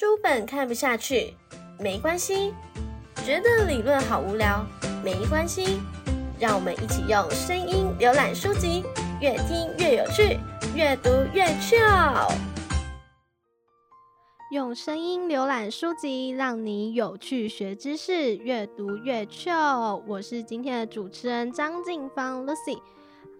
[0.00, 1.34] 书本看不下去，
[1.78, 2.54] 没关系；
[3.22, 4.64] 觉得理论好无聊，
[5.04, 5.78] 没关系。
[6.38, 8.82] 让我们一起用声音浏览书籍，
[9.20, 10.38] 越听越有趣，
[10.74, 12.28] 越读越趣哦。
[14.50, 20.02] 用声音浏览书籍，让你有趣学知识，越读越趣哦。
[20.06, 22.80] 我是今天的主持人张静芳 Lucy。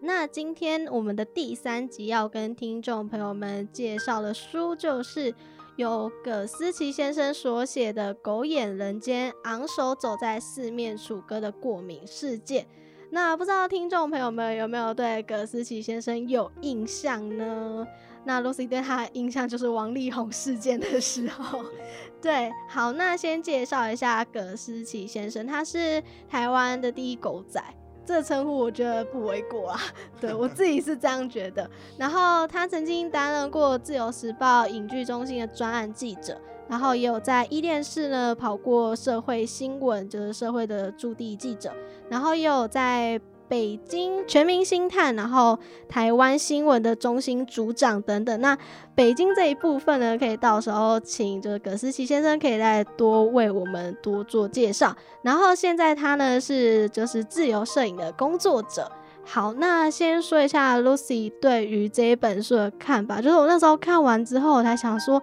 [0.03, 5.35] 那今天我们的第三集要跟听众朋友们介绍的书，就是
[5.81, 12.61] 由葛思琪先生所写的《狗眼人间：昂首走在四面楚歌的过敏世界》。
[13.09, 17.87] 那不知道听众朋友们有没有对葛思琪先生有印象呢？
[18.25, 21.65] 那 Lucy 对他的印象就是王力宏事件的时候。
[22.21, 27.59] 对，好，那先介绍一下葛思琪先生，他是台湾的第一狗仔。
[28.05, 29.81] 这称呼我觉得不为过啊，
[30.21, 31.69] 对我自己是这样觉得。
[31.97, 36.37] 然后他曾经担任过《自由时报》影剧中心的专案记者，
[36.69, 41.73] 然后也有在伊甸市呢跑过社会新闻，就是社会的驻地记者，
[42.09, 43.21] 然后也有在。
[43.51, 48.41] 北京全民星探，然后台湾新闻的中心组长等等。
[48.41, 48.57] 那
[48.95, 54.95] 北京这一部分呢，可以到时候请就是葛思琪先生可以再多为我们多做介绍。
[55.23, 58.89] 然后现在他呢是就是自由摄影的工作者。
[59.25, 65.21] 好，那先说一下 Lucy 对于这一本书的看法，就是我那时候看完之后，我才想说。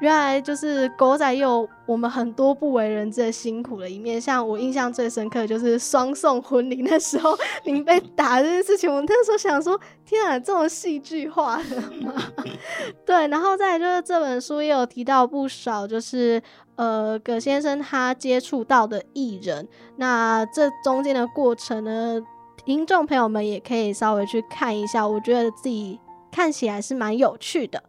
[0.00, 12.14] 原来就是狗仔有我们很多不为人知的辛苦的一面，像我印象最深刻的就是双送婚礼那时候，您被打这件事情，我那时候想说，天啊，这种戏剧化的吗？
[13.04, 16.40] 对，然后再就是这本书也有提到不少，就是
[16.76, 22.20] 呃葛先生他接触到的艺人，那这中间的过程呢，
[22.64, 25.98] 听众朋友们也可以稍微去看一下，我觉得自己
[26.30, 27.82] 看起来是蛮有趣的。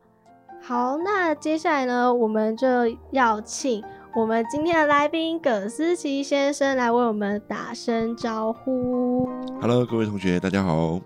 [0.69, 2.67] 好，那接下来呢，我们就
[3.09, 3.83] 要请
[4.15, 9.27] 我们今天的来宾葛思琪先生来为我们打声招呼。
[9.59, 11.02] Hello，各位同学，大家好。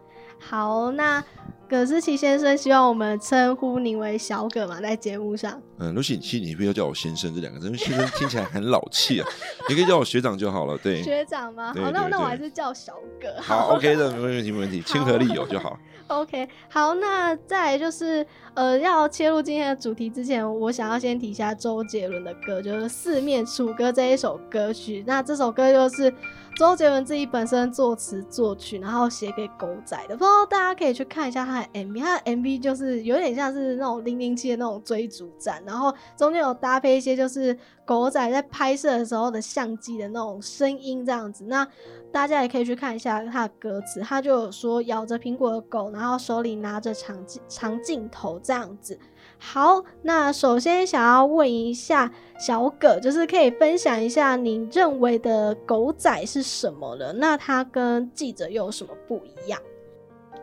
[0.50, 1.24] 好，那
[1.70, 5.60] 葛思琪先生希望我们称呼您为小葛嘛，在节目上。
[5.80, 9.28] 嗯，Lucy，其实你不要叫我先生这两个字，因为先生听起来很老气啊。
[9.68, 11.02] 你可以叫我学长就好了，对。
[11.02, 11.74] 学长吗？
[11.76, 13.42] 好，那那我还是叫小葛。
[13.42, 15.80] 好，OK 的，没问题，没问题，亲和力有就好。
[16.08, 25.04] OK，好，那再就是呃，要切入今天的主题之前，我想要先提一下周杰伦的歌，就是《四面楚歌》这一首歌曲。
[25.08, 26.14] 那这首歌就是
[26.56, 30.16] 周杰伦自己本身作词作曲，然后写给狗仔的。
[30.16, 41.44] 不知道大家可以去看一下他的 MV，他的 MV 就是有点像是那种零零七的那种追逐战，然后中间有搭配一些就是狗仔在拍摄的时候的相机的那种声音这样子。
[41.46, 41.68] 那
[42.12, 48.98] 大家也可以去看一下他的歌词，他就有说咬着苹果的狗，然后手里拿着长镜长镜头这样子。
[49.46, 52.10] 好，那首先想要问一下
[52.40, 57.12] 小葛，就是可以分享一下你认为的狗仔是什么了？
[57.12, 59.62] 那他跟记者又有什么不一样？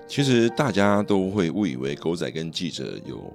[0.06, 3.33] 其实大家都会误以为狗仔跟记者有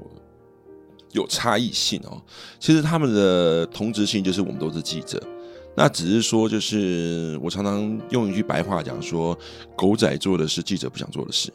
[1.12, 2.22] 有差异性哦，
[2.60, 5.22] 其实他们的同质性就是我们都是记者。
[5.76, 9.38] 那只是说，就是我常常用一句白话讲说，
[9.76, 11.52] 狗仔做的是记者不想做的事。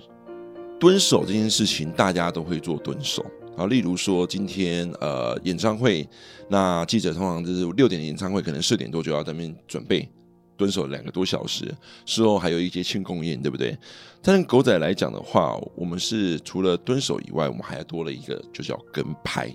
[0.78, 3.24] 蹲守这件事情，大家都会做蹲守。
[3.56, 6.08] 好，例如说今天呃演唱会，
[6.48, 10.08] 那记者通常就是六点的演唱会，可能四点多就要在那边准备。
[10.56, 11.74] 蹲守两个多小时，
[12.04, 13.74] 事后还有一些庆功宴，对不对？
[14.20, 19.50] 但是狗仔来讲的话，我们是除了蹲守以外，我们还多了一个，就叫跟拍。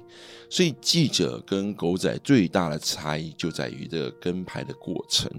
[0.50, 5.30] 所以记者跟狗仔最大的差异就在于这个跟拍的过程。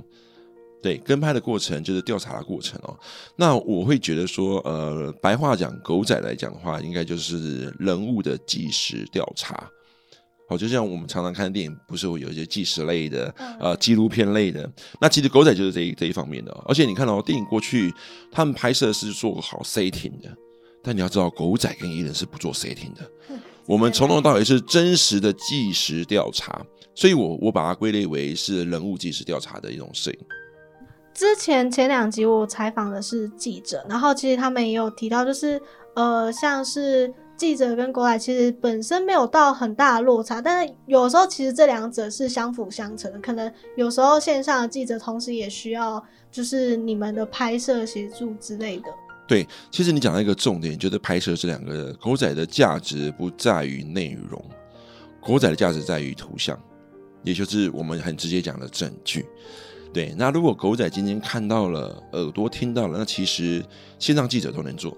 [0.83, 2.97] 对，跟拍的过程就是调查的过程哦。
[3.35, 9.69] 那我会觉得说，呃，白话讲，狗仔来讲的话，应该就是人物的即时调查。
[10.49, 14.71] 好，就像我们常常看电影，不是会有一些纪实类的、呃纪录片类的。
[15.01, 16.53] 那其实狗仔就是这一这一方面的。
[16.69, 17.93] 而且你看到电影过去，
[18.31, 20.33] 他们拍摄是做好 setting 的，
[20.85, 23.11] 但你要知道，狗仔跟艺人是不做 setting 的。
[23.67, 26.65] 我们从头到尾是真实的纪实调查，
[26.95, 30.19] 所以我我把它归类为是人物纪实调查的一种摄影。
[31.17, 35.61] 之前前两集我采访的是记者，然后其实他们也有提到，就是
[35.95, 37.13] 呃像是。
[37.37, 43.19] 记者跟狗仔其实本身没有到很大的落差，但是有时候其实这两者是相辅相成的。
[43.19, 46.03] 可能有时候线上的记者同时也需要
[46.33, 48.85] 就是你们的拍摄协助之类的。
[49.29, 54.43] 对，其实你讲到一个重点，就是拍摄这两个狗仔的价值不在于内容，
[55.21, 56.59] 狗仔的价值在于图像，
[57.23, 59.27] 也就是我们很直接讲的证据。
[59.93, 63.65] 对，那如果狗仔今天看到了，耳朵听到了，那其实
[63.99, 64.97] 线上记者都能做。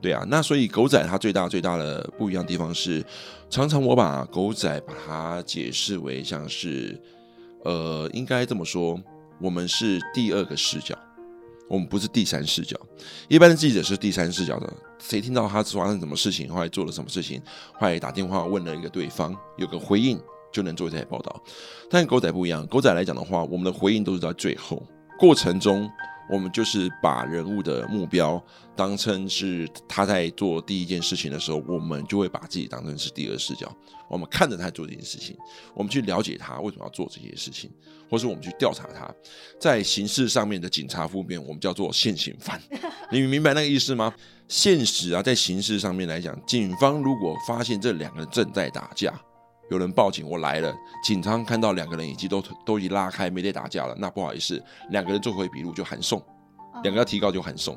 [0.00, 3.02] 对啊，那所以狗仔它最大最大的不一样的地方是，
[3.48, 7.00] 常常我把狗仔把它解释为像是，
[7.64, 9.00] 呃，应该这么说，
[9.40, 10.94] 我们是第二个视角，
[11.68, 12.78] 我们不是第三视角。
[13.28, 17.40] 一般的记者是第三视角的，谁听到他发生什么事情，后来做了什么事情，
[17.72, 20.20] 后来打电话问了一个对方，有个回应
[20.54, 21.42] 就能做这些报道。
[21.90, 24.82] 但狗仔不一样，狗仔来讲的话，我们的回应都是在最后
[25.18, 25.90] 过程中。
[26.26, 28.42] 我们就是把人物的目标
[28.74, 33.70] 当成是他在做第一件事情的时候，我们就会把自己当成是第二视角。
[34.08, 35.36] 我们看着他做这件事情，
[35.74, 37.70] 我们去了解他为什么要做这些事情，
[38.08, 39.14] 或是我们去调查他。
[39.60, 42.58] 在刑事上面的警察负面，我们叫做现行犯。
[43.12, 44.10] 你明白那个意思吗？
[44.48, 49.12] 现实啊，在刑事上面来讲，警方如果发现这两个人正在打架。
[49.70, 50.74] 有人报警，我来了。
[51.02, 53.94] 警察看到两个人已经都都已拉开，没得打架了。
[53.98, 56.22] 那不好意思，两个人做回笔录就喊送，
[56.82, 57.74] 两个要提高就喊送。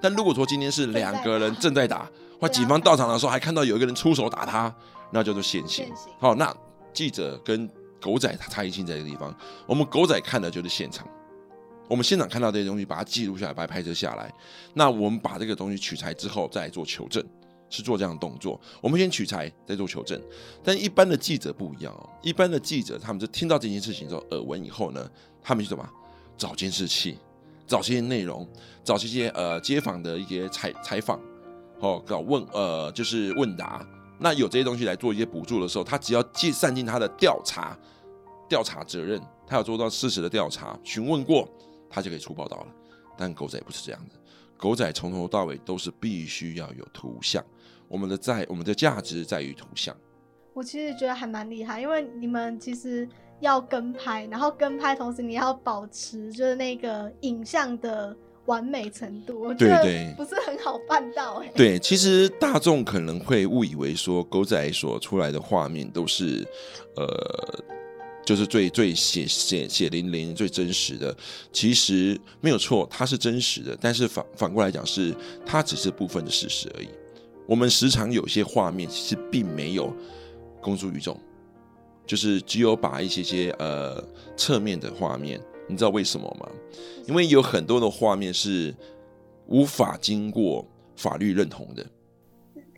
[0.00, 2.08] 但如果说今天是两个人正在打，
[2.40, 4.74] 或警方到场的时候还看到有一个人出手打他，
[5.10, 5.92] 那叫做现行。
[6.18, 6.54] 好，那
[6.92, 7.68] 记者跟
[8.00, 9.34] 狗仔他差异性在这个地方。
[9.66, 11.06] 我们狗仔看的就是现场，
[11.88, 14.32] 我们现场看到这些东西，把它记录下来，把它拍摄下来。
[14.72, 17.24] 那我们把这个东西取材之后，再做求证。
[17.68, 20.20] 是做这样的动作，我们先取材，再做求证。
[20.62, 25.10] 但一般的记者不一样哦，一般的记者他们就听到这件事情之后耳闻以后呢，
[25.42, 25.88] 他们去什么？
[26.36, 27.16] 找监视器，
[27.66, 28.44] 找这些内容，
[28.82, 31.20] 找这些呃街坊的一些采采访，
[31.78, 33.86] 哦，搞问呃就是问答。
[34.18, 37.78] 那有这些东西来做一些补助的时候，他只要尽善尽他的调查
[38.48, 41.48] 调查责任，他要做到事实的调查，询问过，
[41.88, 42.66] 他就可以出报道了。
[43.16, 44.14] 但狗仔不是这样的，
[44.56, 47.44] 狗仔从头到尾都是必须要有图像。
[47.94, 49.96] 我们的在我们的价值在于图像。
[50.52, 53.08] 我其实觉得还蛮厉害，因为你们其实
[53.38, 61.52] 要跟拍，然后跟拍同时你要保持就是那个影像的完美程度，我觉得不是很好办到哎。
[61.54, 66.44] 对，其实大众可能会误以为说狗仔所出来的画面都是
[66.96, 67.64] 呃，
[68.24, 71.16] 就是最最血血血淋淋、最真实的。
[71.52, 75.14] 其实没有错，它是真实的，但是反反过来讲，是
[75.46, 76.88] 它只是部分的事实而已。
[77.46, 79.94] 我们时常有些画面其实并没有
[80.60, 81.18] 公诸于众，
[82.06, 84.02] 就是只有把一些些呃
[84.36, 86.48] 侧面的画面，你知道为什么吗？
[87.06, 88.74] 因为有很多的画面是
[89.46, 91.84] 无法经过法律认同的。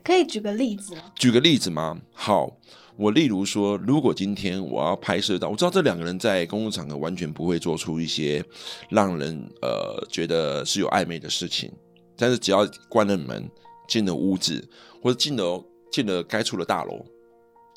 [0.02, 1.12] 可以举个例子吗？
[1.16, 2.00] 举个例子吗？
[2.12, 2.56] 好，
[2.96, 8.44] 我例如说，如果今天我要拍摄到，我知道这两个人在公共场合完全不会做出一些
[8.88, 11.72] 让人呃觉得是有暧昧的事情，
[12.16, 13.48] 但是只要关了门。
[13.86, 14.66] 进了屋子，
[15.02, 17.04] 或者进了进了该处的大楼，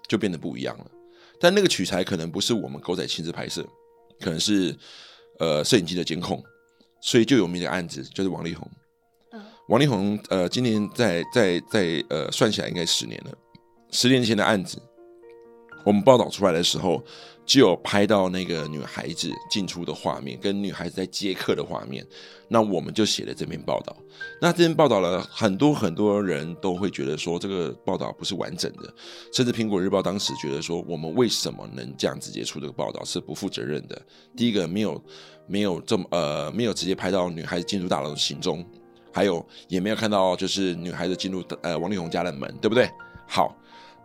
[0.08, 0.86] 就变得不一样了。
[1.40, 3.66] 但那个取材可能不是我们狗仔亲自拍摄，
[4.20, 4.76] 可能是
[5.40, 6.44] 呃摄影机的监控。
[7.02, 8.70] 所以就有名的案子就是王力宏。
[9.32, 13.32] 嗯，王力宏呃，今年在在在呃算起来应该十年了。
[13.92, 14.82] 十年前的案子，
[15.86, 17.04] 我们报道出来的时候。
[17.50, 22.06] 就有拍到那个女孩子进出的画面，跟女孩子在接客的画面，
[22.48, 23.98] 那我们就写了这篇报道。
[24.40, 28.94] 那这篇报道了很多很多人都会觉得说这个报道不是完整的，
[29.34, 34.00] 甚至苹果日报当时觉得说我们为什么能这样直接出这个报道是不负责任的。
[34.38, 35.04] 第一个没有
[35.48, 38.64] 没有这么呃没有直接拍到女孩子进入大楼的行踪，
[39.12, 42.88] 还有也没有看到就是女孩子进入呃王力宏家的门，对不对？
[43.28, 43.58] 好，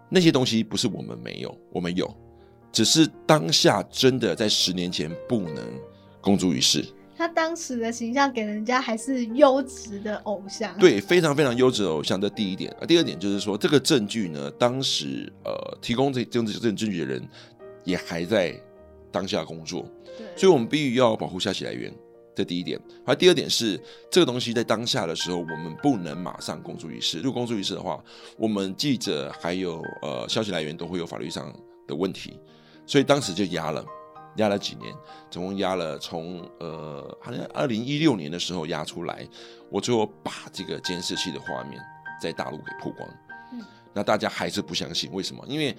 [0.09, 2.11] 那些东西不是我们没有，我们有。
[2.75, 5.65] 只是当下真的在十年前不能
[6.21, 6.85] 公诸于世。
[7.17, 12.21] 他当时的形象给人家还是优质的偶像，对，非常非常优质的偶像。
[12.21, 17.23] 这第一点，第二点就是说，这个证据呢，当时呃提供这这种这种证据的人
[17.85, 18.61] 也还在
[19.13, 19.89] 当下工作，
[20.19, 21.95] 对，所以我们必须要保护消息来源。
[22.35, 22.77] 这第一点。
[23.07, 27.21] 而第二点是，这个东西在当下的时候，我们不能马上公诸于世。
[27.21, 28.03] 如果公诸于世的话，
[28.37, 31.55] 我们记者还有呃消息来源都会有法律上
[31.87, 32.37] 的问题。
[32.87, 33.85] 所以当时就压了，
[34.37, 34.95] 压了几年，
[35.31, 39.27] 总共压了从呃，好像二零一六年的时候压出来，
[39.71, 41.81] 我最后把这个监视器的画面
[42.21, 43.09] 在大陆给曝光。
[43.53, 43.63] 嗯，
[43.93, 45.45] 那大家还是不相信，为什么？
[45.49, 45.75] 因为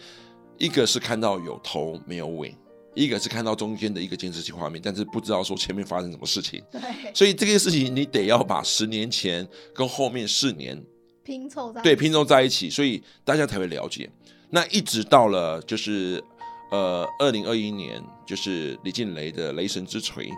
[0.57, 2.55] 一个是看到有头没有尾，
[2.93, 6.63] 一个是看到中间的一个监视器画面，但是不知道说前面发生什么事情。
[6.71, 6.81] 对，
[7.13, 10.81] 所以这件事情你得要把十年前跟后面四年
[11.23, 14.09] 拼凑在对拼凑在一起，所以大家才会了解。
[14.49, 16.23] 那一直到了就是。
[16.71, 20.29] 呃，二零二一年就是李静雷的雷神之锤，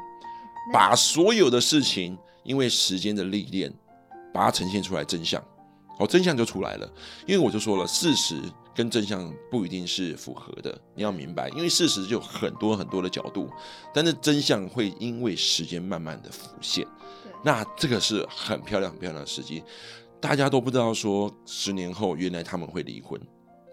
[0.73, 3.73] 把所有的事情因为时间的历练，
[4.33, 5.41] 把它呈现出来真相，
[5.99, 6.93] 哦，真相就出来了。
[7.25, 8.41] 因为我就说了，事实
[8.75, 13.49] 跟真相不一定是符合的，你要明白，因为事实就很多很多的角度，
[13.93, 16.85] 但是真相会因为时间慢慢的浮现。
[17.43, 19.63] 那这个是很漂亮很漂亮的时机。
[20.19, 23.19] 大家都不知道说十年后原来他们会离婚，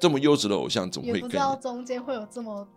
[0.05, 2.69] 这么优质的偶像怎么会不知道中间会有这么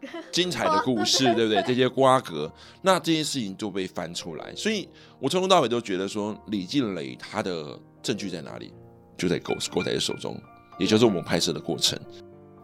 [0.30, 1.60] 精彩的故事，对不对？
[1.66, 2.48] 这些瓜葛，
[2.82, 4.54] 那这些事情就被翻出来。
[4.54, 4.88] 所以
[5.18, 8.72] 我从头到尾都觉得说，李静蕾她的证据在哪里？
[9.18, 10.40] 就在狗狗仔的手中，
[10.78, 11.98] 也就是我们拍摄的过程。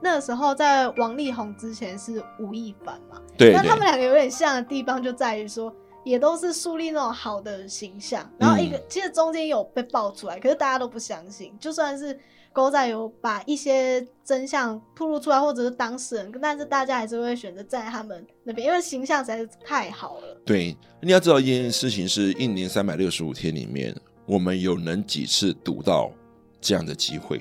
[0.01, 5.75] 那个时候在王力宏之前是吴亦凡嘛，对对那他们两个有点像的地方就在于说，
[6.05, 12.17] 也都是树立那种好的形象，然后一个、其实中间有被爆出来，可是大家都不相信，就算是
[12.53, 20.41] 狗仔有把一些真相吐露出来，或者是当事人，但是大家还是会选择站在他们那边，因为形象实在是太好了。
[20.45, 23.95] 对，你要知道一件事情是，一年三百六十五天里面，
[24.27, 26.13] 我们有能几次读到
[26.61, 27.41] 这样的机会？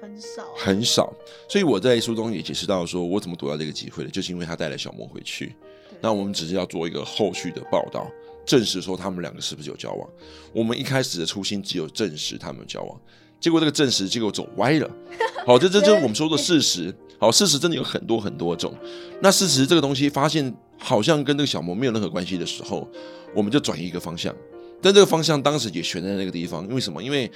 [0.00, 1.12] 很少，很少。
[1.48, 5.54] 所以我在书中也解释到，说我怎么读到这个机会的，就是因为他带了小莫回去。
[6.00, 8.10] 那我们只是要做一个后续的报道，
[8.44, 10.08] 证实说他们两个是不是有交往。
[10.52, 13.00] 我们一开始的初心只有证实他们有交往，
[13.42, 14.88] 结果这个证实结果走歪了。
[15.44, 16.94] 好，这这这是我们说的事实。
[17.18, 18.72] 好，事实真的有很多很多种。
[19.20, 22.88] 那事实这个东西发现好像跟这个小魔没有任何关系的时候，
[23.34, 24.34] 我们就转移一个方向。
[24.80, 27.02] 但这个方向当时也悬在那个地方，因为什么？
[27.02, 27.30] 因为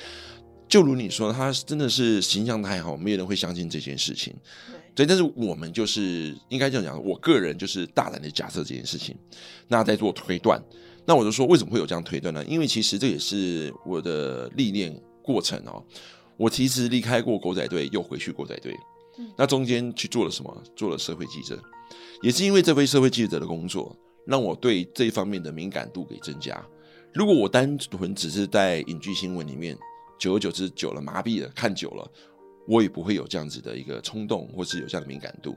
[0.68, 4.34] 就如你说，他真的是形象太好，没有人会相信这件事情。
[4.94, 9.16] 对，对，但是我们就是应该这样讲，我个人就是大胆的假设这件事情，
[9.68, 10.60] 那在做推断。
[11.04, 12.44] 那我就说，为什么会有这样推断呢？
[12.46, 14.92] 因为其实这也是我的历练
[15.26, 15.82] 过程哦。
[16.36, 18.78] 我其实离开过狗仔队，又回去狗仔队
[19.18, 20.62] 嗯，那中间去做了什么？
[20.76, 21.58] 做了社会记者，
[22.22, 26.62] 也是因为这位社会记者的工作，让我对这一方面的敏感度给增加。
[27.14, 29.74] 如果我单纯只是在影剧新闻里面，
[30.18, 32.06] 久而久之久了麻痹了，看久了，
[32.68, 35.56] 我也不会有这样子的一个冲动，或是有这样的敏感度。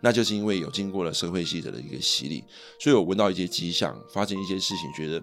[0.00, 2.44] 那就是因为有经过了社会记者的一个洗礼，
[2.78, 5.20] 所以我闻到一些迹象，发生一些事情，觉得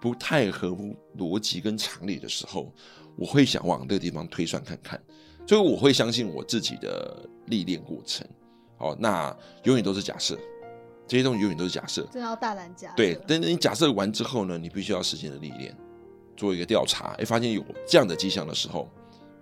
[0.00, 2.72] 不太合乎逻辑跟常理的时候，
[3.16, 5.00] 我会想往这个地方推算看看。
[5.46, 8.26] 所以我会相信我自己的历练过程。
[8.76, 10.36] 好，那永远都是假设，
[11.06, 12.02] 这些东西永远都是假设。
[12.12, 12.94] 真的要大胆假设。
[12.96, 15.74] 对，但是你假设完之后呢，你必须要实践的历练，
[16.36, 18.90] 做一个调查，哎，发现有这样的迹象的时候，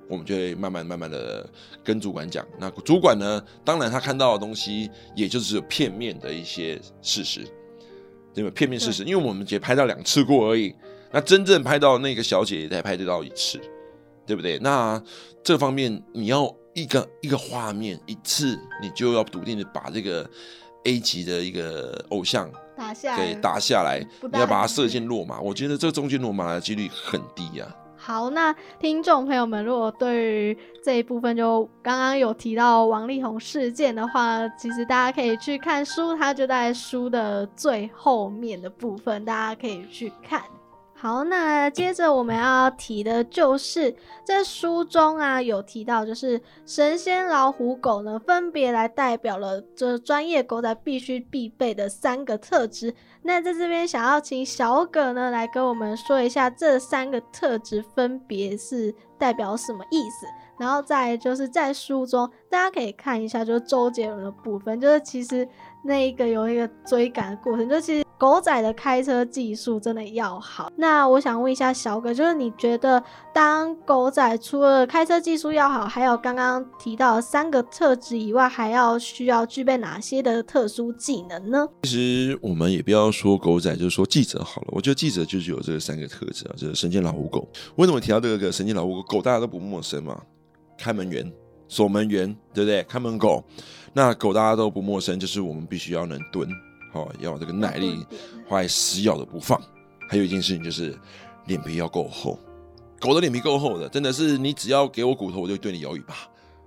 [0.08, 1.48] 我们就会慢慢慢慢的
[1.82, 2.46] 跟主管讲。
[2.60, 7.44] 那主管呢，当然他看到的东西，也就是只有片面的一些事实，
[8.34, 8.50] 对吧？
[8.54, 10.74] 片面事实，因为我们只拍到两次过而已，
[11.14, 13.60] 那真正拍到那个小姐也才拍得到一次，
[14.26, 14.58] 对不对？
[14.58, 15.00] 那
[15.44, 20.28] 这方面你要一个一个画面一次，你就要笃定的把这个
[20.86, 27.66] A 级的一个偶像打下来给打下来，你要把它射进落马，我觉得这中间落马的几率很低呀、
[27.96, 40.42] 好，那听众朋友们，如果对于这一部分就刚刚有提到王力宏事件的话，其实大家可以去看书，它就在书的最后面的部分，大家可以去看。
[41.04, 43.94] 好，那接着我们要提的就是
[44.24, 52.94] 在书中啊有提到，就是神仙、老虎、狗呢，分别来代表了这专业狗仔必须必备的三个特质。
[53.20, 60.26] 那在这边想要请小葛呢来跟我们说一下这三个特质分别是代表什么意思，
[60.58, 65.46] 然后再就是在书中大家可以看一下，就是周杰伦的部分，就是其实
[65.84, 70.72] 那一个有一个追赶的过程，就其实狗仔的开车技术真的要好。
[70.76, 73.02] 那我想问一下小葛，就是你觉得
[73.34, 81.68] 当狗仔除了开车技术要好，还有刚刚提到三个特质以外，还要需要具备哪些的特殊技能呢？
[81.82, 84.68] 其实我们也不要说狗仔，就是说记者好了。
[84.68, 87.46] 我觉得记者就是有这三个特质啊，就是神经老虎狗。
[87.76, 89.18] 为什么提到这个神经老虎狗？
[89.18, 90.18] 狗大家都不陌生嘛，
[90.78, 91.30] 开门员、
[91.68, 92.82] 守门员，对不对？
[92.84, 93.44] 看门狗，
[93.94, 96.46] 那狗大家都不陌生，就是我们必须要能蹲，
[96.92, 98.04] 好、要有这个耐力，
[98.48, 99.58] 还死咬的不放。
[100.10, 100.94] 还有一件事情就是
[101.46, 102.38] 脸皮要够厚，
[103.00, 106.14] 狗的脸皮够厚的，真的是你只要给我骨头，我就对你摇尾巴。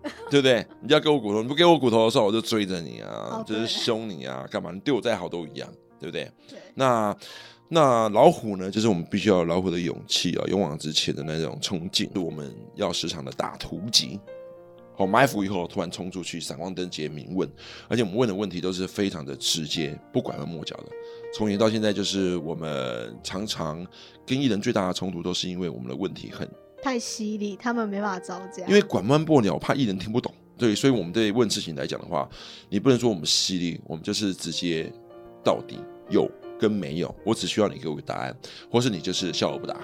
[0.29, 0.65] 对不对？
[0.81, 4.71] 你要给我骨头，你不给我骨头的时候，我就追着你啊，就是凶你啊，干嘛？
[4.71, 5.67] 你对我再好都一样，
[5.99, 6.31] 对不对？
[6.47, 7.13] 对那
[7.67, 8.71] 那老虎呢？
[8.71, 12.09] 就是我们必须要有老虎的勇气啊，勇往直前的那种冲劲。
[12.15, 14.17] 我们要时常的打突击，
[14.97, 17.47] 好埋伏以后突然冲出去，闪光灯直接明问，
[17.87, 20.85] 而且我们问的问题都是非常的直接，不拐弯抹角的。
[21.33, 23.85] 从前到现在，就是我们常常
[24.25, 26.49] 跟艺人最大的冲突，都是因为我们的问题很
[26.81, 28.65] 太犀利，他们没办法招架。
[28.65, 30.33] 因为拐弯抹角，怕艺人听不懂。
[30.57, 32.27] 对，所以我们对问事情来讲的话，
[32.67, 34.91] 你不能说我们犀利，我们就是直接
[35.43, 35.77] 到底
[36.09, 36.27] 有
[36.59, 38.35] 跟没有，我只需要你给我个答案，
[38.71, 39.77] 或是你就是笑而不答，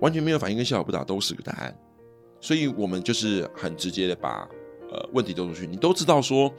[0.00, 1.72] 完全没有反应跟笑而不答都是个答案。
[2.40, 4.48] 所以我们就是很直接的把
[4.90, 6.52] 呃问题丢出去，你都知道说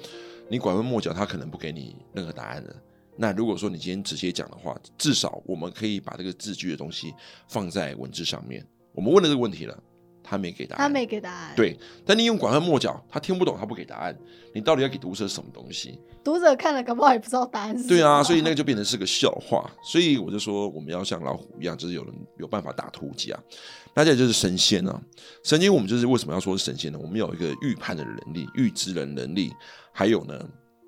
[0.49, 2.75] 你拐弯抹角，他可能不给你任何答案的。
[3.15, 7.13] 那如果说你今天直接讲的话，至少我们可以把这个字句的东西
[7.49, 9.77] 放在文字上面，我们问了这个问题了，
[10.23, 14.17] 他没给答案，他没给答案。，对，但你用拐弯抹角，他听不懂，他不给答案，
[14.53, 15.99] 你到底要给读者什么东西？
[16.23, 17.89] 读者看了，搞不好也不知道答案是什么。
[17.89, 19.69] 对啊，所以那个就变成是个笑话。
[19.83, 23.43] 所以我就说，我们要像老虎一样，就是有人有办法打突击啊。
[23.99, 25.01] 那这就是神仙啊！
[25.43, 26.97] 神仙，我们就是为什么要说是神仙呢？
[26.97, 29.51] 我们有一个预判的能力、预知的能力，
[29.91, 30.39] 还有呢，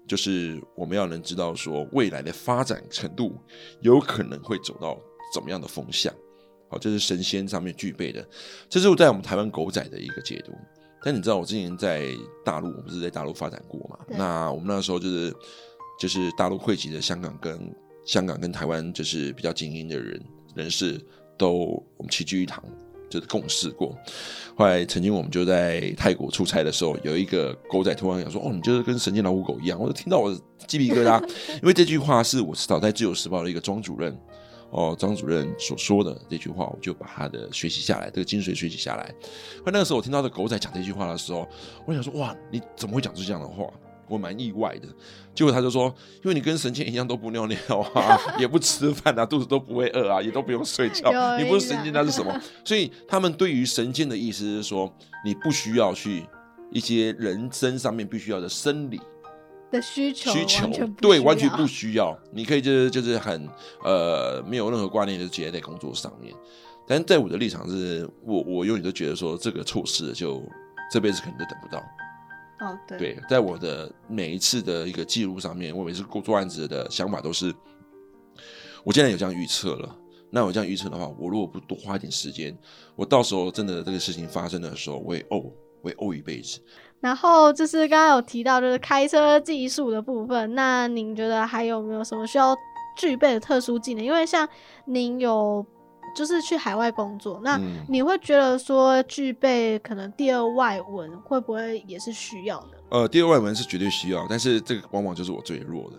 [0.08, 3.38] 就是我们要能知道说未来的发展程度
[3.82, 4.98] 有可能会走到
[5.34, 6.14] 怎么样的风向。
[6.70, 8.26] 好，这是神仙上面具备的，
[8.70, 10.54] 这是在我们台湾狗仔的一个解读。
[11.04, 12.08] 但你知道我之前在
[12.46, 14.00] 大陆，我不是在大陆发展过嘛？
[14.08, 15.36] 那我们那时候就是
[16.00, 17.76] 就是大陆汇集的香港跟
[18.06, 20.24] 香港跟台湾就是比较精英的人
[20.56, 20.98] 人士
[21.38, 22.64] 都我们齐聚一堂，
[23.12, 23.96] 就是共事过。
[24.56, 31.22] 后来曾经我们就在泰国出差的时候，有一个狗仔突然讲说：“哦，你就是跟神经老虎狗一样。”我就听到我鸡皮疙瘩，
[31.62, 34.18] 因为这句话是我早在《自由时报》的一个庄主任。
[34.72, 39.04] 哦，张主任所说的这句话，我就把他的学习下来，这个精髓学习下来。
[39.60, 41.46] 后来那个时候，我听到这狗仔讲这句话的时候，
[41.86, 43.66] 我想说，哇，你怎么会讲出这样的话？
[44.12, 44.88] 我蛮意外的。
[45.34, 45.86] 结果他就说，
[46.24, 47.58] 因为你跟神仙一样都不尿尿
[47.94, 52.38] 啊， 也不吃饭啊，肚子都不会饿啊，也都不用睡觉，你不是神仙那是什么？
[52.66, 56.26] 所以他们对于神仙的意思是说，你不需要去
[56.72, 59.00] 一些人身上面必须要的生理
[59.72, 60.68] 的需求需求
[61.00, 62.18] 对，完全不需要。
[62.34, 63.48] 你可以就是就是很
[63.84, 66.34] 呃没有任何挂念，就直接在工作上面。
[66.86, 70.44] 但是在我的立场是，我我永远都觉得说这个措施就
[70.92, 71.82] 这辈子可能都等不到。
[72.62, 77.54] 哦，对，对，在我的每一次的一个记录上面，我每次做做案子的想法都是，
[78.84, 79.98] 我既然有这样预测了，
[80.30, 82.56] 那我这样预测的话，我如果不多花一点时间，
[82.96, 85.44] 我到时候真的这个事情发生的时候，我也哦，
[85.82, 86.62] 我也哦一辈子。
[87.00, 90.54] 然后就是刚刚有提到，就是开车技术的部分。
[90.54, 92.56] 那您觉得还有没有什么需要
[92.96, 94.06] 具备的特殊技能？
[94.06, 94.48] 因为像
[94.86, 95.66] 您有
[96.16, 102.78] 就是去海外工作，那嗯你会觉得说具备可能第二外文会不会也是需要的？
[102.90, 105.98] 呃，第二外文是绝对需要，但是这个往往就是我最弱的，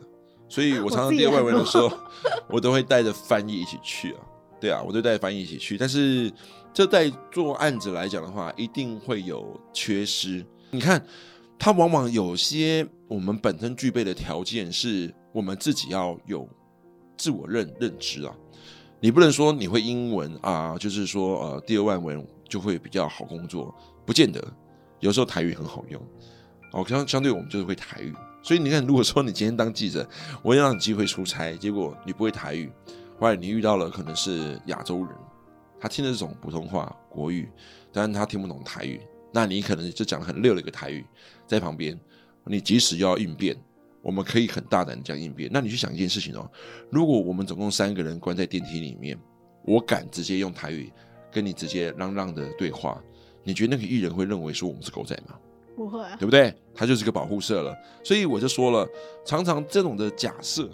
[0.49, 1.91] 所以我常常第二外文的时候，
[2.49, 4.21] 我都会带着翻译一起去啊。
[4.61, 6.31] 对啊，我就带着翻译一起去，但是
[6.73, 10.45] 这在做案子来讲的话，一定会有缺失。
[10.71, 11.05] 你看，
[11.59, 16.49] 它往往有些我们本身具备的条件，是我们自己要有
[17.17, 18.33] 自我认认知啊。
[19.03, 23.75] 你不能说你会英文啊，就是说呃第二外文就会比较好工作，
[24.07, 24.41] 不见得。
[25.01, 26.01] 有时候台语很好用。
[26.71, 30.09] 哦，相相对我们就是会台语，所以你看，如果说你今天当记者，
[30.41, 32.71] 我要让你机会出差，结果你不会台语，
[33.19, 35.09] 或者你遇到了可能是亚洲人，
[35.81, 37.51] 他听的这种普通话国语，
[37.93, 39.01] 但是他听不懂台语，
[39.33, 41.05] 那你可能就讲得很溜的一个台语
[41.45, 41.99] 在旁边，
[42.45, 43.57] 你即使要应变，
[44.03, 45.49] 我们可以很大胆的讲应变。
[45.53, 46.51] 那你去想一件事情哦，
[46.91, 49.19] 如果我们总共三个人关在电梯里面，
[49.65, 50.93] 我敢直接用台语
[51.31, 53.03] 跟你直接嚷嚷的对话，
[53.45, 55.39] 你觉得那个艺人会认为说我们是狗仔吗？
[55.75, 56.55] 不会啊，对不对？
[56.75, 57.75] 他就是个保护色了。
[58.05, 58.87] 所以我就说了，
[59.25, 60.69] 常常这种的假设，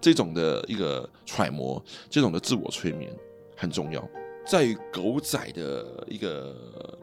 [0.00, 3.10] 这种的一个揣摩，这种的自我催眠
[3.56, 4.08] 很重要。
[4.46, 6.98] 在于狗仔的一个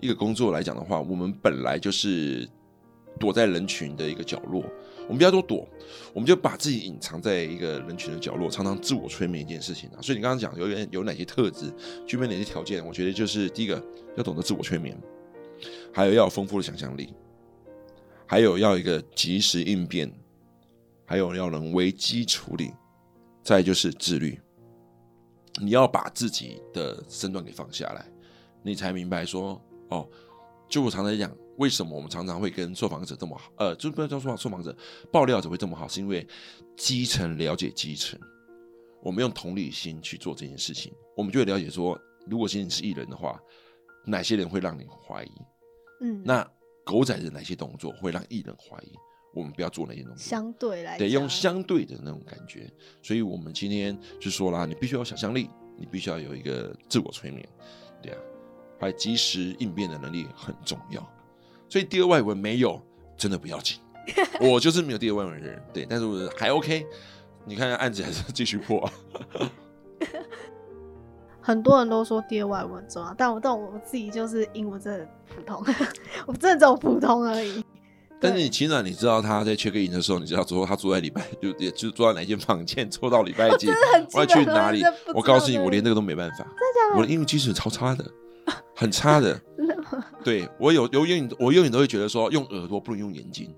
[0.00, 2.48] 一个工作来讲的话，我们本来就是
[3.20, 4.64] 躲在人群的一个角落，
[5.08, 5.66] 我们不要多躲，
[6.12, 9.98] 我们就把自己隐藏在一个人群的角落，常常自我催眠一件事情啊。
[10.00, 11.72] 所以你刚刚讲有点有哪些特质，
[12.06, 12.86] 具备哪些条件？
[12.86, 13.82] 我觉得就是第一个
[14.16, 14.96] 要懂得自我催眠。
[15.92, 17.12] 还有要丰富的想象力，
[18.26, 20.12] 还有要一个及时应变，
[21.04, 22.70] 还有要能危机处理，
[23.42, 24.38] 再就是自律。
[25.60, 28.06] 你要把自己的身段给放下来，
[28.62, 30.08] 你才明白说，哦，
[30.68, 34.76] 就我常常讲，为什么我们常常会跟受访者这么好，呃，就不要叫受受访者，
[35.10, 36.26] 爆料者会这么好，是因为
[36.76, 38.18] 基层了解基层，
[39.02, 43.40] 我们用同理心去做这件事情，我们就会了解说，如果今天是艺人的话，
[44.04, 45.32] 哪些人会让你怀疑？
[46.00, 46.48] 嗯，那
[46.84, 48.92] 狗仔的哪些动作会让艺人怀疑？
[49.34, 52.70] 我们不要做那些动作，相对来得用相对的那种感觉。
[53.02, 57.46] 所以我们今天就说啦，你必须要有想象力，你必须要有一个自我催眠，
[58.02, 58.18] 对啊，
[58.78, 61.06] 还及时应变的能力很重要。
[61.68, 62.80] 所以第二外文没有，
[63.16, 63.78] 真的不要紧。
[64.40, 66.86] 我就是没有第二外文的人，对，但是我还 OK。
[67.44, 68.92] 你看案子还是继续破、啊。
[71.40, 75.64] 很多人都说第二外文重要，但我但我自己就是英文真的普通，
[76.26, 77.64] 我真的只有普通而已。
[78.20, 83.68] 但是你起码你知道他在 check in 的时候，你知道说他住在礼拜就也就住在哪间房间，抽到礼拜几，
[84.12, 84.82] 我要去哪里？
[85.14, 86.46] 我告诉你，我连这个都没办法。
[86.96, 88.04] 我的英语基础超差的，
[88.78, 89.40] 很差的。
[90.22, 93.52] 对我有有永远我永远都会觉得说，用耳朵不能用眼睛。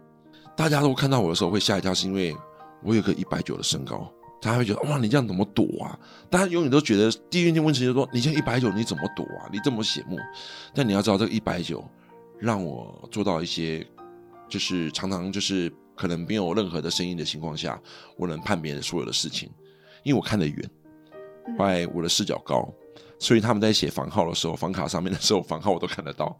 [0.56, 2.34] 大家都看到我的时候会吓一跳，是因为
[2.82, 5.98] 我有个一百九的身高，大家会觉得哇，你这样怎么躲啊？
[6.30, 9.48] 大家永远都觉得第一件问题就是说，你现在一百九，你怎么躲啊？
[9.52, 10.18] 你这么醒目，
[10.74, 11.84] 但你要知道，这个一百九
[12.38, 13.84] 让我做到一些，
[14.48, 17.80] 就是常常就是可能没有任何的声音的情况下，
[18.16, 19.50] 我能判别所有的事情，
[20.04, 20.70] 因为我看得远，
[21.58, 22.68] 外我的视角高，
[23.20, 26.36] 所以他们在写房号的时候，房卡上面的时候，房号我都看得到，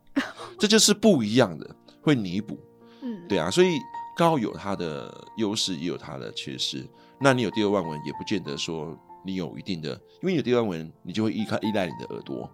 [0.59, 2.59] 这就是不一样的，会弥补。
[3.03, 3.79] 嗯，对啊，所以
[4.17, 6.85] 高有它的优势，也有它的缺失。
[7.21, 9.91] 那你有第二万文，也不见得说你有一定的，
[10.23, 12.51] 因为有第二万文，你就会依靠依赖你的耳朵，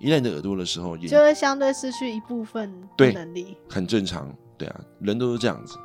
[0.00, 5.78] 依赖你的耳朵的时候，就会相对失去一部分能力，很正常，对啊，人都是这样子。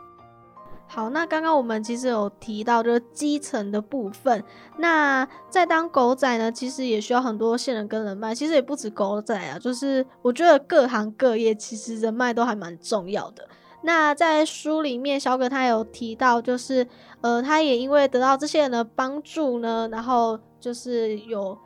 [0.93, 4.43] 好，那刚刚我们其实有提到就是基层的部分，
[4.77, 13.43] 那在当狗仔呢，其实也需要很多线人跟人脉，其实也不止狗仔啊，就是我觉得各行各业其实人脉都还蛮重要的。
[13.81, 16.87] 那在书里面，小葛他有提到，就是
[17.21, 21.57] 呃，他也因为得到这些人的帮助呢，然后就是有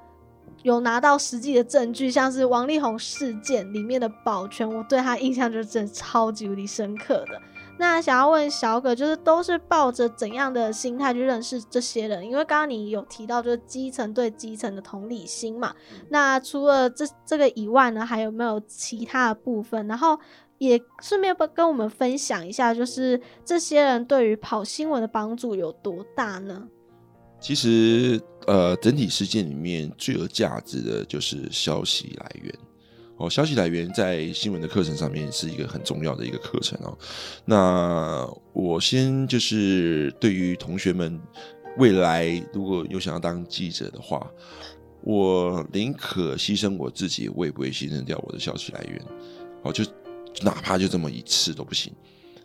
[0.64, 7.42] 有拿到实际的证据，像是王力宏事件里面的保全，我对他印象就是真的超级无敌深刻的。
[7.78, 12.26] 那想要问小葛，就是都是抱着怎样的心态去认识这些人？
[12.26, 15.74] 因为刚刚你有提到，就是基层对基层的同理心嘛。
[16.10, 19.88] 那除了这这个以外呢，还有没有其他的部分？
[19.88, 20.20] 然后。
[20.60, 26.68] 也顺便不跟我们分享一下，就是这些人对于跑新闻的帮助有多大呢？
[27.40, 32.52] 其实，呃，整体事件里面最有价值的就是消息来源
[33.18, 33.30] 哦。
[33.30, 36.98] 消息来源在新闻的课程上面是一个很重要的一个课程哦。
[37.46, 41.20] 那我先就是对于同学们
[41.78, 44.26] 未来如果有想要当记者的话，
[45.02, 49.02] 我宁可牺牲我自己，我也不会牺牲掉我的消息来源。
[49.64, 49.84] 哦，就。
[50.44, 51.92] 哪怕就这么一次都不行，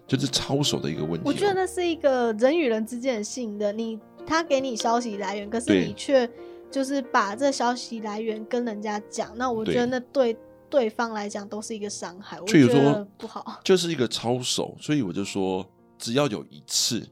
[0.07, 1.21] 就是操守的一个问题。
[1.27, 6.27] 我觉得那是一个人与人之间的信任，你他给你消息来源，可是你却
[6.71, 10.35] 就是把这消息来源跟人家讲，那我觉得那对
[10.73, 12.41] 对方来讲都是一个伤害。
[12.41, 14.75] 我觉得不好， 就是一个操守。
[14.81, 15.65] 所以我就说，
[15.99, 17.07] 只要有一次，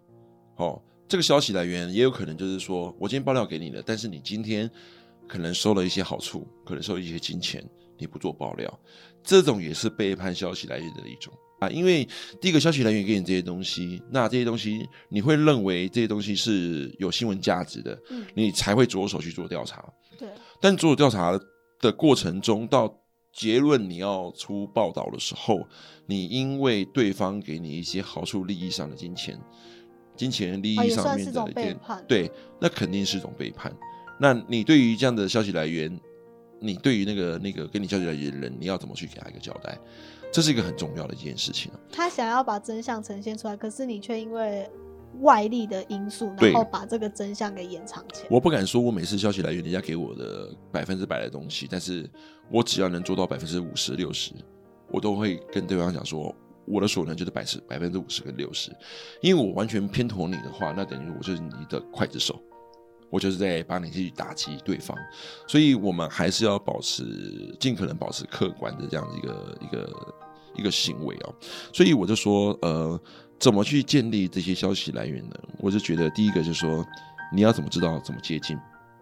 [0.56, 4.68] 哦，这个消息来源也有可能就是说我今天爆料给你了，但是你今天
[5.28, 7.62] 可能收了一些好处，可能收一些金钱。
[7.98, 8.80] 你不做爆料，
[9.22, 11.68] 这种也是背叛消息来源的一种啊。
[11.68, 12.08] 因为
[12.40, 19.84] 第一个消息来源给你这些东西，那这些东西你会认为这些东西是有新闻价值的，嗯，你才会着手去做调查。
[20.18, 20.26] 对，
[20.62, 21.38] 但做调查
[21.78, 22.88] 的过程中，到
[23.32, 25.60] 结论你要出报道的时候，
[26.06, 29.38] 你因为对方给你一些好处、利益上的金钱、
[30.16, 33.74] 金钱利益上面的背叛，对，那肯定是一种背叛。
[34.18, 35.98] 那你对于这样的消息来源？
[36.62, 39.78] 你对于那个那个跟你交流的人，你要怎么去给他一个交代？
[40.30, 44.68] 这是一个很重要的一件事情他想要把真相呈现出来，可是你却因为
[45.20, 48.28] 外力的因素，然后把这个真相给掩藏起来。
[48.30, 52.08] 我不敢说我每次消息来源人家给我的百分之百的东西，但是
[52.50, 54.32] 我只要能做到百分之五十六十，
[54.88, 58.70] 我都会跟对方讲说，我的所能就是百十百分之五十跟六十，
[59.20, 62.40] 因为我完全偏妥你的话，那等于我就是你的刽子手。
[63.12, 64.96] 我就是在帮你去打击对方，
[65.48, 70.16] 所以我们还是要保持尽可能保持客观的这样的一个一个
[70.58, 71.34] 一个行为哦。
[71.72, 73.00] 所以我就说，呃，
[73.40, 75.34] 怎么去建立这些消息来源呢？
[75.58, 76.86] 我就觉得第一个就是说，
[77.32, 78.56] 你要怎么知道怎么接近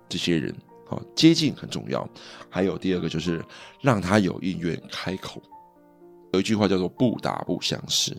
[0.09, 0.55] 这些人？
[0.87, 2.09] 好，接近很重要。
[2.49, 3.45] 还有第二个就是
[3.83, 5.43] 让他有意愿开口。
[6.33, 8.17] 有一句话叫做“不打不相识”。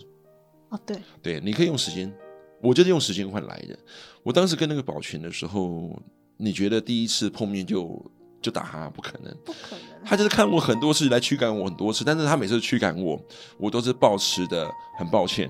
[0.70, 2.14] 哦，对，对，你可以用时间。
[2.62, 3.80] 我就是用时间换来的。
[4.22, 5.98] 我当时跟那个保全的时候，
[6.38, 8.04] 你觉得第一次碰面就
[8.42, 9.34] 就打他不可能？
[9.46, 9.80] 不可能。
[10.04, 13.20] 他就是看我很多次来驱赶我很多次，但是他每次驱赶我，
[13.58, 15.50] 我都是保持的很抱歉，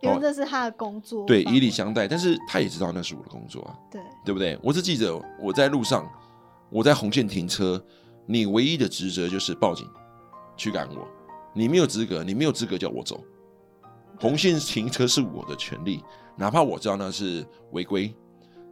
[0.00, 1.24] 因为这是他的工作。
[1.26, 2.06] 对，以礼相待。
[2.06, 3.74] 但是他也知道那是我的工作啊。
[3.90, 4.58] 对，对不对？
[4.62, 6.08] 我是记者，我在路上，
[6.70, 7.82] 我在红线停车，
[8.26, 9.86] 你唯一的职责就是报警
[10.56, 11.06] 驱赶我。
[11.54, 13.22] 你没有资格，你没有资格叫我走。
[14.20, 16.02] 红线停车是我的权利，
[16.36, 18.14] 哪怕我知道那是违规，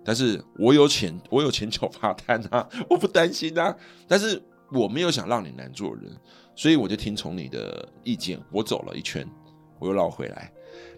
[0.04, 3.74] 但是我有钱，我有钱缴罚单啊，我不担心啊。
[4.06, 4.40] 但是
[4.72, 6.12] 我没有想让你难做人，
[6.54, 9.28] 所以我就听从你的意见，我走了一圈，
[9.78, 10.52] 我又绕回来。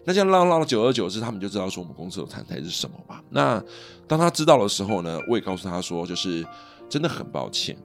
[0.05, 3.21] 那这样绕绕久而久之，他们就知道说我们公司的谈台是什么嘛。
[3.29, 3.63] 那
[4.07, 6.45] 当他知道的时候呢，我也告诉他说，就是
[6.87, 7.77] 真的很抱歉，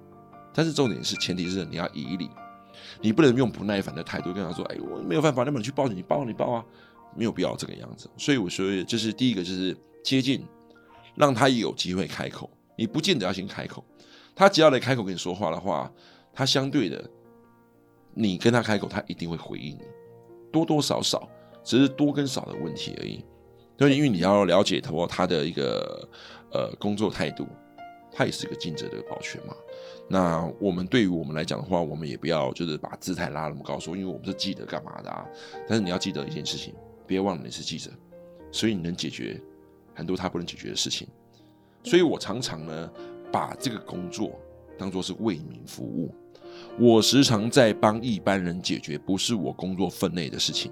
[0.55, 2.31] 但是重点是前提是你要以礼。
[3.01, 6.65] 你不能用不耐烦的态度跟他说：“哎，我没有办法，那么你去报警，你报你报啊，
[7.15, 10.45] 没有必要这个样子。”所以我说，就是第一个就是接近，
[11.15, 12.49] 让他有机会开口。
[12.77, 13.85] 你不见得要先开口，
[14.35, 15.91] 他只要来开口跟你说话的话，
[16.33, 17.09] 他相对的，
[18.15, 19.83] 你跟他开口，他一定会回应你，
[20.53, 21.29] 多多少少
[21.65, 23.25] 只是多跟少的问题而已。
[23.77, 26.09] 就是因为你要了解他他的一个
[26.53, 27.45] 呃工作态度，
[28.13, 29.55] 他也是个尽责的保全嘛。
[30.09, 35.27] 那我们对于我们来讲的话，我们也不要就是把姿态拉那么高，说因为我们是记者干嘛的啊？
[35.67, 36.73] 但是你要记得一件事情，
[37.07, 37.91] 别忘了你是记者，
[38.53, 39.41] 所以你能解决
[39.93, 41.09] 很多他不能解决的事情。
[41.83, 42.91] 所以我常常呢
[43.33, 44.39] 把这个工作
[44.79, 46.15] 当做是为民服务，
[46.79, 50.71] 我时常在帮一般人解决不是我工作分内的事情，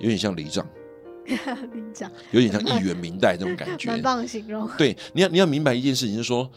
[0.00, 0.66] 有点像里长，
[1.26, 3.88] 里长有点像议员明代这种感觉。
[3.92, 4.68] 蛮棒的形容。
[4.78, 6.50] 对，你要你要明白一件事情，就是说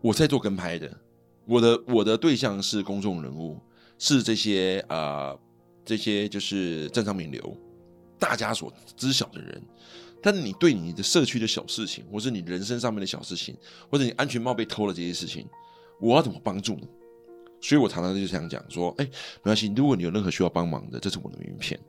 [0.00, 0.90] 我在做跟拍的，
[1.46, 3.58] 我的我的对象是公众人物，
[3.98, 5.38] 是这些呃
[5.84, 7.56] 这些就是政商名流，
[8.18, 9.62] 大家所知晓的人。
[10.22, 13.56] 但你对你的社区的小事情，或是你人生上面的小事情，
[13.90, 15.46] 或者你安全帽被偷了这些事情，
[15.98, 16.86] 我要怎么帮助你？
[17.62, 21.80] 所以我常常就想讲说，哎，没关系，如果你有任何需要帮忙的，这是我的名片，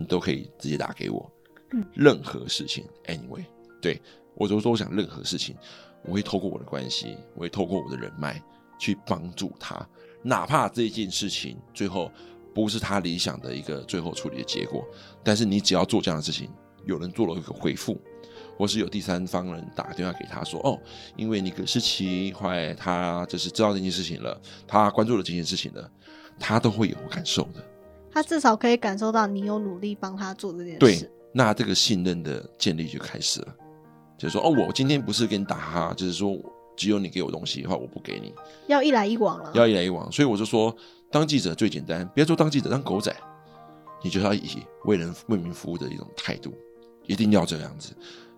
[0.00, 1.30] 你都可以直接打给我。
[1.72, 3.44] 嗯，任何事情，anyway，
[3.80, 4.00] 对
[4.34, 5.54] 我就说，我想任何事情，
[6.02, 8.42] 我会透过我的关系，我会透过我的人脉
[8.78, 9.86] 去帮助他，
[10.22, 12.10] 哪怕这件事情最后
[12.54, 14.84] 不是他理想的一个最后处理的结果，
[15.22, 16.50] 但是你只要做这样的事情。
[16.86, 18.00] 有人做了一个回复，
[18.56, 20.80] 或是有第三方人打电话给他说：“哦，
[21.14, 25.92] 因为你葛世奇后来他就是知道这件事情了，他关注了这件事情了，
[26.38, 27.62] 他都会有感受的。
[28.10, 30.78] 他至少可以感受到你有努力帮他做这件事。
[30.78, 33.54] 对，那这个信任的建立就开始了，
[34.18, 36.36] 就是说哦，我今天不是跟你打哈，就是说
[36.76, 38.34] 只有你给我东西的话，我不给你，
[38.66, 40.10] 要一来一往了，要一来一往。
[40.10, 40.74] 所以我就说，
[41.10, 43.14] 当记者最简单，别说当记者，当狗仔，
[44.02, 44.48] 你就要以
[44.84, 46.52] 为人为民服务的一种态度。”
[47.06, 47.92] 一定要这样子，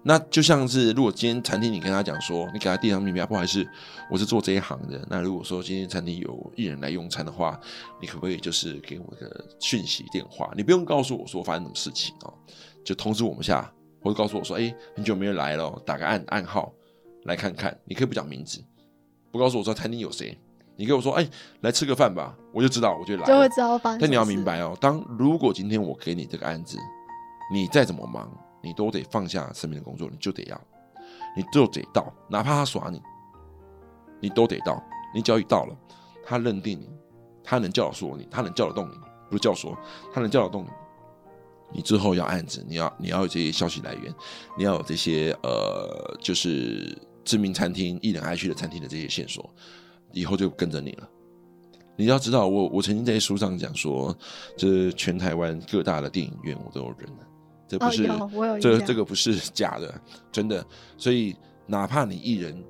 [0.04, 3.64] 那就像是如果今天餐厅你跟他讲说，你给他递张名片，不好意思，
[4.10, 5.00] 我是做这一行的。
[5.08, 7.58] 那如果说今天餐厅有艺人来用餐的话，
[8.00, 10.52] 你可不可以就是给我个讯息电话？
[10.56, 12.34] 你不用告诉我说发生什么事情哦，
[12.84, 16.72] 就通知我们下，或者告诉我说，哎，很久没有来了，打个暗暗号
[17.24, 17.78] 来看看。
[17.84, 18.60] 你可以不讲名字，
[19.30, 20.36] 不告诉我说餐厅有谁，
[20.74, 21.28] 你跟我说，哎，
[21.60, 23.78] 来吃个饭吧，我就知道，我就来，就会知道。
[23.82, 26.76] 但你要明白哦，当如果今天我给你这个案子，
[27.52, 28.28] 你再怎么忙。
[28.62, 30.60] 你都得放下身边的工作，你就得要，
[31.36, 33.02] 你就得到，哪怕他耍你，
[34.20, 34.82] 你都得到。
[35.14, 35.76] 你只要一到了，
[36.24, 36.88] 他认定你，
[37.44, 38.94] 他能叫得说你，他能叫得动你，
[39.28, 39.76] 不是叫说，
[40.12, 40.68] 他能叫得动你。
[41.74, 44.14] 你之后要案子，你要你要有这些消息来源，
[44.56, 49.48] 你要有这些呃，就是知名餐厅、艺人爱去的餐厅的这些线索，
[50.12, 51.08] 以后就跟着你了。
[51.96, 54.16] 你要知道，我我曾经在书上讲说，
[54.56, 57.08] 这全台湾各大的电影院，我都有人。
[57.72, 60.64] 这不是，这这个不是 假的，真的。
[60.98, 61.34] 所以
[61.66, 62.62] 哪怕你一人，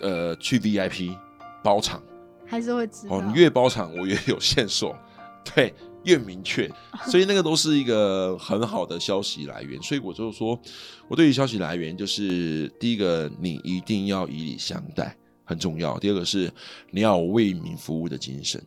[0.00, 1.14] 呃，去 VIP
[1.62, 2.02] 包场，
[2.46, 3.16] 还是会知道。
[3.16, 4.96] 哦，你越包场，我越有线索，
[5.54, 5.74] 对，
[6.04, 6.70] 越明确。
[7.10, 9.80] 所以那个都是一个很好的消息来源。
[9.82, 10.58] 所以我就说，
[11.06, 15.98] 我对于消息来源，就是第一个，你一定要以礼相待，很重要。
[15.98, 16.50] 第二个是
[16.90, 18.58] 你要为民服务的精神。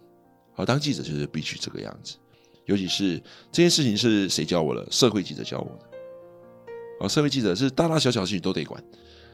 [0.53, 2.15] 好，当记者就是必须这个样子。
[2.65, 3.17] 尤其是
[3.51, 4.85] 这件事情是谁教我的？
[4.91, 5.97] 社会记者教我的。
[6.99, 8.81] 哦，社会记者是大大小小事情都得管，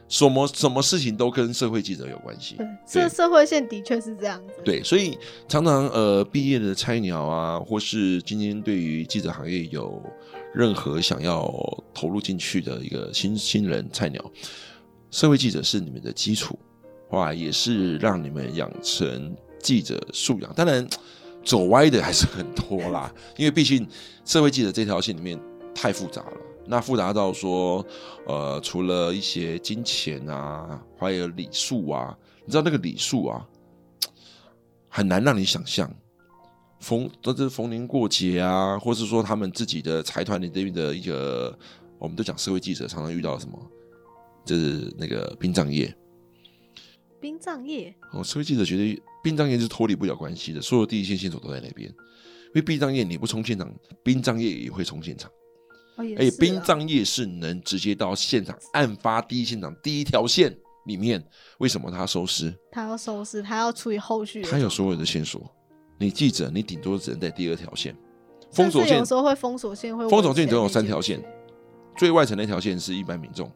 [0.09, 2.55] 什么什么事情都跟社会记者有关系。
[2.55, 4.53] 对，这社会线的确是这样子。
[4.65, 5.15] 对，所以
[5.47, 10.01] 常常呃，毕业的菜鸟啊，或是今天对于记者行业有
[10.55, 11.47] 任何想要
[11.93, 14.31] 投入进去的一个新新人菜鸟，
[15.11, 16.57] 社会记者是你们的基础，
[17.11, 20.51] 哇，也是让你们养成记者素养。
[20.55, 20.85] 当然。
[21.43, 23.87] 走歪的还是很多啦， 因为毕竟
[24.25, 25.39] 社会记者这条线里面
[25.73, 27.85] 太复杂了，那复杂到说，
[28.27, 33.47] 呃，除了一些金钱啊，还有礼数啊，你知道那个礼数啊，
[34.87, 35.91] 很难让你想象，
[36.79, 41.57] 逢都是逢年过节啊，或是说他们自己的财团里边的一个，
[41.97, 43.59] 我们都讲社会记者常常遇到什么，
[44.45, 45.93] 就是那个殡葬业。
[47.21, 51.87] 殡葬业，哦，社会记者觉得殡葬业是脱离不了关系的，所有第一线线索都在那边。
[51.87, 53.71] 因为殡葬业你不冲现场，
[54.03, 55.31] 殡葬业也会冲现场。
[55.97, 60.53] 而且殡葬业是能直接到现场，案发第一现场第一条线
[60.87, 61.23] 里面。
[61.59, 62.51] 为什么他收尸？
[62.71, 64.41] 他要收尸，他要处理后续。
[64.41, 65.49] 他有所有的线索。
[65.99, 67.95] 你记者，你顶多只能在第二条线
[68.51, 71.23] 封锁线，有时候会封锁线，会封锁线总有三条线。
[71.95, 73.51] 最外层那条线是一般民众，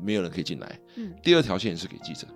[0.00, 0.80] 没有人可以进来。
[0.94, 2.28] 嗯，第二条线是给记者。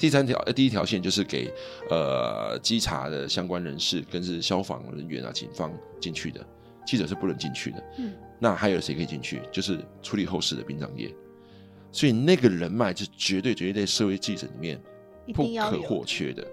[0.00, 1.52] 第三条呃，第一条线就是给
[1.90, 6.44] 呃稽查的相关人士，跟是消防人员啊、警方进去的，
[6.86, 7.84] 记者是不能进去的。
[7.98, 9.42] 嗯，那还有谁可以进去？
[9.52, 11.14] 就是处理后事的殡葬业。
[11.92, 14.80] 所以那个人脉是绝对绝对在社会记者里面
[15.34, 16.46] 不可或缺的。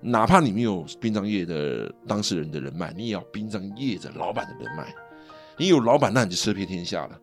[0.00, 4.92] 哪怕你没有殡葬业的当事人的人脉，你也要殡葬业的老板的人脉。
[5.56, 7.20] 你有老板，那你就吃遍天下了。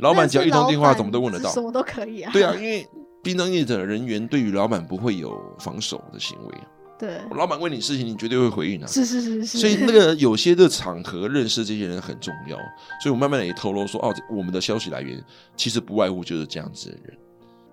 [0.00, 1.62] 老板只要一通电话，怎么都问得到什。
[1.62, 2.30] 么都可以啊。
[2.30, 2.86] 对啊，因为
[3.22, 6.58] 殡葬业者人员对于老板不会有防守的行为，
[6.98, 8.86] 对，老板问你事情，你绝对会回应啊。
[8.86, 9.58] 是是是是。
[9.58, 12.56] 所以那个有些的场合认识这些人很重要，
[13.02, 15.22] 所以我慢慢的也透露说，哦，我们的消息来源
[15.56, 17.18] 其实不外乎就是这样子的人。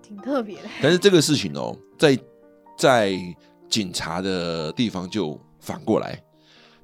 [0.02, 0.68] 挺特别的。
[0.80, 2.18] 但是这个事情哦，在
[2.78, 3.18] 在
[3.68, 6.22] 警察的地方就反过来，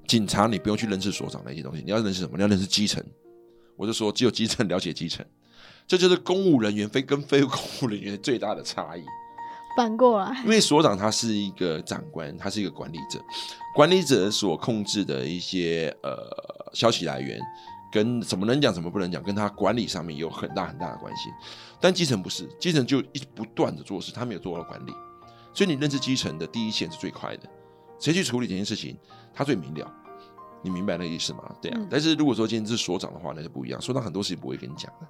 [0.07, 2.33] 警察你不用去认识所长那些东西，你要认识什么？
[2.37, 3.03] 你要认识基层。
[3.77, 5.25] 我就说，只有基层了解基层，
[5.87, 9.05] 这就是公务人员非跟非公务人员最大的差异。
[9.75, 13.18] 反过来，因为所长他是一个长官，他是一个管理者，
[13.75, 16.29] 管理者所控制的一些呃
[16.75, 17.40] 消息来源，
[17.90, 21.31] 跟怎么能讲，怎么不能讲，跟他管理上面有很大很大的关系。
[21.81, 24.92] 但基层不是，基层就一直不断的做事，他没有做到管理，
[25.55, 27.49] 所以你认知基层的第一线是最快的，
[27.99, 28.95] 谁去处理这件事情，
[29.33, 29.90] 他最明了。
[30.62, 31.51] 你明白那个意思吗？
[31.62, 31.79] 对啊。
[31.81, 35.07] 嗯但是如果说今天是所长的话，那就不一样，所长很多事情不会跟你讲的。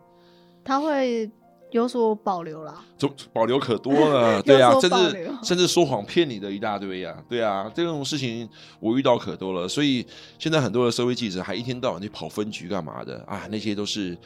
[0.64, 1.30] 他会
[1.70, 2.84] 有所保留啦。
[2.98, 8.48] 总保留可多了， 对啊，甚至甚至说谎骗你的一大堆呀、对啊，这种事情
[8.78, 10.06] 我遇到可多了，所以
[10.38, 13.48] 现在很多的社会记者还一天到晚去跑分局干嘛的啊？
[13.50, 14.16] 那些都是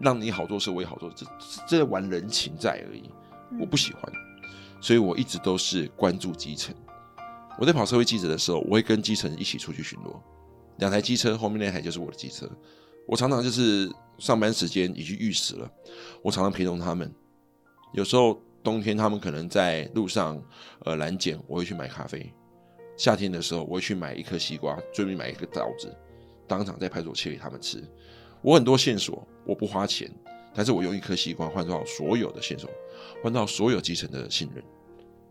[0.00, 1.26] 让你好做事，我也好做，这
[1.66, 3.10] 这这玩人情债而已，
[3.58, 4.02] 我不喜欢，
[4.80, 6.74] 所以我一直都是关注基层。
[7.58, 10.14] 我在跑社会记者的时候，我会跟基层一起出去巡逻，
[10.78, 12.48] 两台机车，后面那台就是我的机车。
[13.10, 15.68] 我常常就是上班时间已经预死了，
[16.22, 17.12] 我常常陪同他们。
[17.92, 20.40] 有时候冬天他们可能在路上
[20.84, 22.20] 呃拦检，我会去买咖啡；
[22.96, 25.92] 夏天的时候，我会去买一颗西瓜，顺便买一个枣子，
[26.46, 27.82] 当场在派出所切给他们吃。
[28.42, 30.08] 我很多线索，我不花钱，
[30.54, 32.70] 但是我用一颗西瓜换到所有的线索，
[33.24, 34.62] 换到所有基层的信任。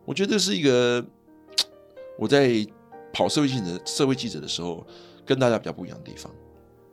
[0.03, 1.05] 我觉得这是一个
[2.17, 2.53] 我在
[3.13, 4.85] 跑社会记者社会记者的时候，
[5.25, 6.29] 跟大家比较不一样的地方。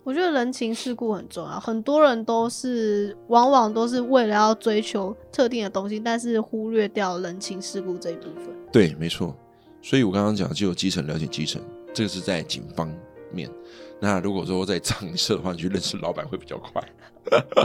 [0.06, 8.46] 我觉得人情世故很重要，很多人都是往往都是为了要追求特定的东西，但是忽略掉人情世故这一部分。
[8.70, 9.36] 对，没错。
[9.82, 11.60] 所以我刚刚讲，就有基层了解基层，
[11.92, 12.88] 这个是在警方
[13.32, 13.50] 面。
[13.98, 16.80] 那如果说在葬仪社的话，你去认识老板会比较快。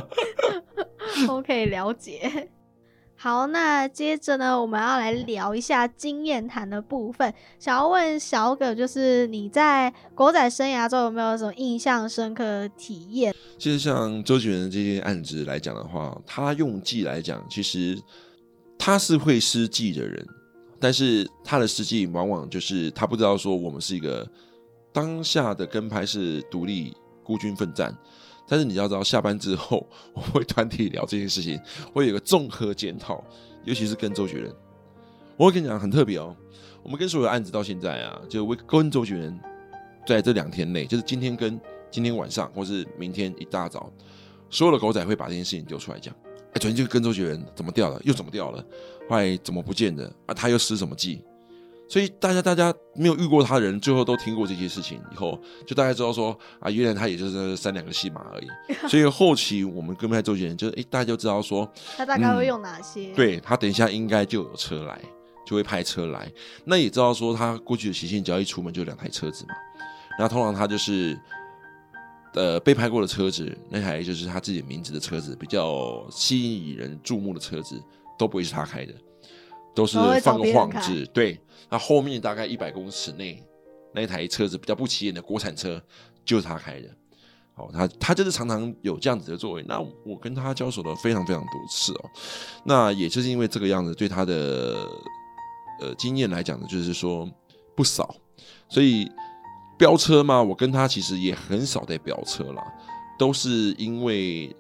[1.30, 2.50] OK，了解。
[3.24, 7.32] 好，那接着呢，我们要来聊一下经验谈的部分。
[7.60, 13.32] 想要问小葛，就是你在狗仔生涯中有没有什么印象深刻的体验？
[13.60, 17.96] 其实像周杰伦这件案子来讲的话，他用计来讲，其实
[18.76, 20.28] 他是会施计的人，
[20.80, 24.28] 但是他的施计往往就是他不知道说我们是一个
[24.92, 27.96] 当下的跟拍是独立孤军奋战。
[28.52, 31.58] 但是你要知道，下班之后 我会团体聊这件事情，
[31.94, 33.24] 会有个综合检讨，
[33.64, 34.54] 尤其是跟周杰伦。
[35.38, 36.36] 我会跟你讲很特别哦，
[36.84, 39.40] 我们跟所有的案子到现在啊，就我跟周杰伦
[40.06, 41.58] 在这两天内，就是今天跟
[41.90, 43.90] 今天晚上，或是明天一大早，
[44.50, 46.14] 所有的狗仔会把这件事情丢出来讲。
[46.52, 48.62] 哎，昨天就跟周杰伦怎么掉了，又怎么掉了，
[49.10, 50.34] 后来怎么不见的啊？
[50.34, 51.24] 他又施什么计？
[51.92, 58.48] 所以大家大家没有遇过他的人，最后都听过这些事情以后，就大概知道说啊，原来他也就是三两个戏码而已。
[58.88, 65.02] 所以后期我们跟拍周杰伦，就是哎，大家就知道说，他大概会用哪些？，对他等一下应该就有车来，
[65.46, 66.32] 就会派车来。
[66.64, 69.54] 那也知道说他过去的习性，只要一出门就两台车子嘛。
[70.18, 71.20] 那通常他就是，
[72.36, 77.78] 呃，被拍过的车子，那台就是他自己名字的车子，比较吸引人注目的车子，
[78.18, 78.94] 都不会是他开的，
[79.74, 81.06] 都是放个晃字。
[81.14, 83.44] 对，那后面大概一百公尺内
[83.94, 85.82] 那一台车子比较不起眼的国产车，
[86.24, 86.88] 就是他开的。
[87.56, 89.66] 哦，他他就是常常有这样子的作为。
[89.68, 92.10] 那我跟他交手了非常非常多次哦。
[92.64, 94.88] 那也就是因为这个样子，对他的
[95.82, 97.30] 呃经验来讲呢，就是说
[97.76, 98.16] 不少。
[98.70, 99.12] 所以
[99.78, 102.64] 飙车嘛，我跟他其实也很少在飙车啦，
[103.20, 104.56] 都是因为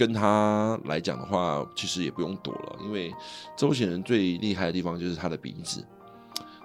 [0.00, 3.12] 跟他来讲的话，其实也不用躲了，因为
[3.54, 5.84] 周显人最厉害的地方就是他的鼻子，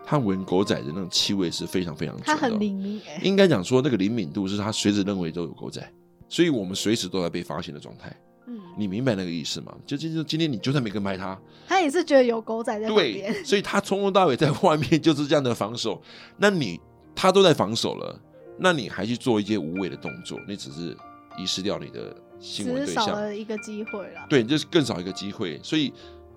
[0.06, 2.38] 他闻狗仔的那种气味是非常非常准的哦。
[2.40, 5.86] 他很灵敏哎、应该讲说那个灵敏度是他随时认为都有狗仔，
[6.30, 8.16] 所以我们随时都在被发现的状态。
[8.48, 9.76] 嗯，你明白那个意思吗？
[9.86, 16.02] 就今天今天你就算没跟拍他，他也是觉得有狗仔在旁对边，，所以他从头到尾在外面就是这样的防守。
[16.38, 16.80] 那你
[17.14, 18.18] 他都在防守了，
[18.58, 20.96] 那你还去做一些无谓的动作，你只是
[21.38, 24.26] 遗失掉你的新闻只是少，了一个机会了。
[24.30, 25.60] 对，就是更少一个机会。
[25.64, 25.94] 所以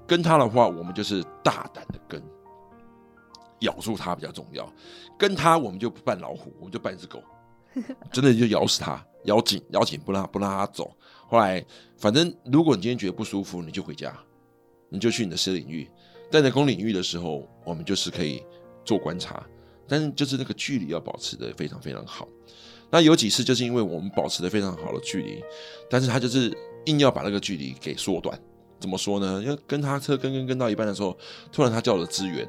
[0.07, 2.23] 跟他的话，我们就是大胆的跟，
[3.61, 4.71] 咬住他比较重要。
[5.19, 7.23] 跟他我们就不扮老虎，我们就扮只狗，
[8.13, 10.91] 真的就咬死他，咬紧咬紧，不让不让他走。
[11.27, 11.65] 后来
[11.97, 14.17] 反正如果你今天觉得不舒服，你就回家，
[14.89, 15.89] 你就去你的私领域。
[16.31, 18.43] 但在公领域的时候，我们就是可以
[18.85, 19.43] 做观察，
[19.89, 22.29] 但是就是那个距离要保持的非常非常好。
[22.91, 25.43] 那有几次就是因为我们保持的非常好的距离，
[25.91, 28.39] 但是他就是硬要把那个距离给缩短。
[28.81, 29.43] 怎么说呢？
[29.43, 31.17] 因为跟他车跟跟跟到一半的时候，
[31.51, 32.49] 突然他叫了支援。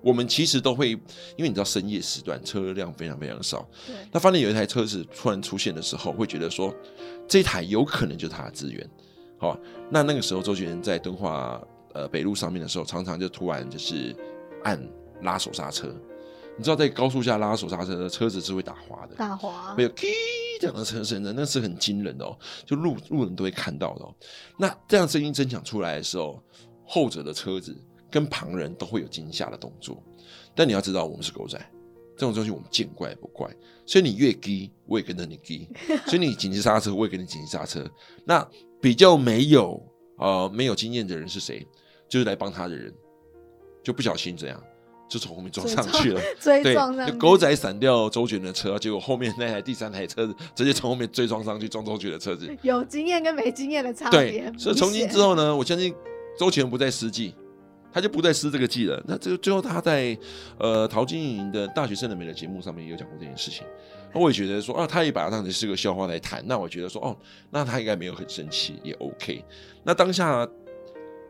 [0.00, 0.98] 我们其实都会，因
[1.38, 6.72] 为你知道深夜时段车辆非常非常少，对，那发现有一台车子突然出现的时候，会觉得说
[7.26, 8.88] 这台有可能就是他的资源。
[9.38, 9.58] 好，
[9.90, 11.60] 那那个时候周杰伦在敦化
[11.94, 14.14] 呃北路上面的时候，常常就突然就是
[14.62, 14.80] 按
[15.22, 15.92] 拉手刹车。
[16.58, 20.08] 你知道在高速下拉手刹车车子是会打滑的，打滑没有 k
[20.60, 22.36] 这样的车声的，那是很惊人的哦，
[22.66, 24.12] 就路路人都会看到的哦。
[24.58, 26.42] 那这样声音增强出来的时候，
[26.84, 27.80] 后者的车子
[28.10, 30.02] 跟旁人都会有惊吓的动作。
[30.56, 31.56] 但你要知道，我们是狗仔，
[32.16, 33.48] 这种东西我们见怪不怪。
[33.86, 35.68] 所以你越低，我也跟着你低；
[36.10, 37.88] 所以你紧急刹车，我也跟你紧急刹车。
[38.24, 38.44] 那
[38.80, 39.80] 比较没有
[40.16, 41.64] 呃没有经验的人是谁？
[42.08, 42.92] 就是来帮他的人，
[43.80, 44.60] 就不小心这样。
[45.08, 52.54] 就从后面撞上去了， 追对撞上，去就狗仔闪掉周杰伦的车，结果后面那台第三台车子直接从后面追撞上去，撞周杰伦的车子。
[52.62, 55.94] 有经验跟没经验的差别对，所以从今之后呢，我相信
[56.38, 57.34] 周杰伦不再失记，
[57.90, 59.02] 他就不再失这个记了。
[59.06, 60.16] 那这个最后他在
[60.58, 63.66] 呃陶晶莹的大学生的美的节目上面也有讲过这件事情，
[64.14, 66.44] 那我也觉得说啊，他也把它当成是个笑话来谈。
[66.46, 67.16] 那我觉得说哦，
[67.50, 69.42] 那他应该没有很生气，也 OK。
[69.84, 70.46] 那当下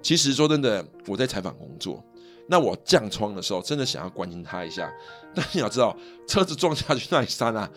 [0.02, 2.04] 其实说真的，我在采访工作。
[2.48, 4.90] 那我降窗的时候，真的想要关心他一下，
[5.34, 5.96] 但你要知道，
[6.26, 7.68] 车子撞下去那一刹那，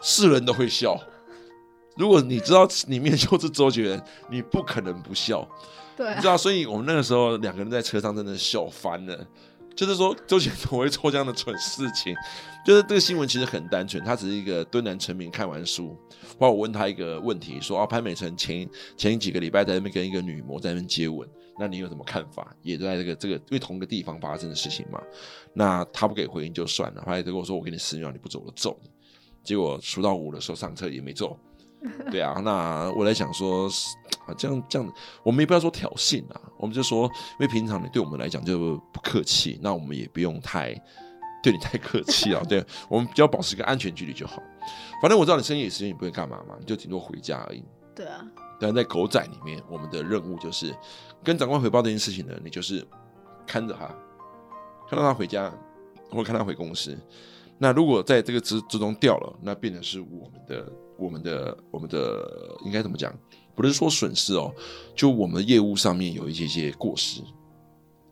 [0.00, 0.98] 是人都会笑。
[1.96, 5.48] 如果你知道里面就是周杰伦，你不可能不笑，
[5.96, 6.36] 对你知道？
[6.36, 9.26] 所以我们那个时候两个人在车上真的笑翻了。
[9.78, 12.12] 就是说，周杰伦会做这样的蠢事情？
[12.66, 15.96] 就是这个新闻其实很单纯，他只是一个敦南成名看完书，
[16.36, 21.28] 后来我问他一个问题，说啊，潘美辰前前几个礼拜在那边跟一个女模在那边接吻，
[21.60, 22.52] 那你有什么看法？
[22.60, 25.00] 也在这个这个因为同一个地方发生的事情嘛。
[25.54, 28.90] 那他不给回应就算了，后来他跟我说，我给你十秒，你不走我就揍你。
[29.44, 31.38] 结果数到五的时候上车也没揍。
[32.10, 33.68] 对啊，那我在想说，
[34.26, 40.74] 啊，这样这样，我们也不要说挑衅啊，我们就说，因为平常你对我们来讲就不客气，那我们也不用太
[41.42, 44.42] 对你太客气啊，对我们只要保持一个安全距离就好。
[45.00, 47.62] 反正我知道你深夜时间你不会干嘛嘛，你就顶多回家而已。
[47.94, 48.26] 对啊，
[48.60, 50.74] 但在狗仔里面，我们的任务就是
[51.22, 52.84] 跟长官回报这件事情呢，你就是
[53.46, 53.86] 看着他，
[54.88, 55.52] 看到他回家，
[56.10, 56.98] 或看他回公司。
[57.56, 63.14] 那如果在这个之之中掉了，那变成是我们的、我们的、我们的应该怎么讲？
[63.54, 64.54] 不是说损失哦，
[64.94, 67.20] 就我们业务上面有一些些过失，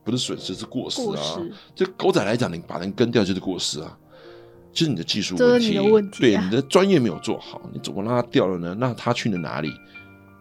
[0.03, 1.41] 不是损失是过失啊。
[1.75, 3.97] 这狗仔来讲，你把人跟掉就是过失啊，
[4.73, 8.75] 就是你的技术问题，对你的专业没有做好，你怎么让他掉了呢？
[8.79, 9.71] 那他去了哪里？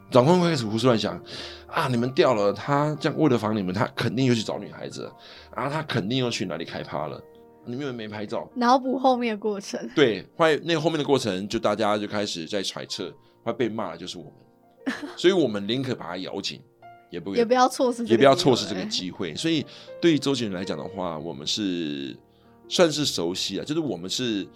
[0.09, 1.21] 长官会开始胡思乱想
[1.67, 1.87] 啊！
[1.87, 5.13] 你们掉了，他这样为了防你们，他肯定又去找女孩子了
[5.55, 5.69] 啊！
[5.69, 7.21] 他肯定又去哪里开趴了？
[7.65, 13.13] 你们没拍照，脑补后面的过程，对，后来那个后面的过程，就大家就开始在揣测，
[13.43, 14.33] 会被骂的就是我们，
[15.17, 16.61] 所以我们宁可把它咬紧，
[17.09, 19.33] 也不也不要错失也不要错失这个机会。
[19.35, 19.65] 所以
[20.01, 22.15] 对于周杰伦来讲的话，我们是
[22.67, 24.47] 算是熟悉啊，就是我们是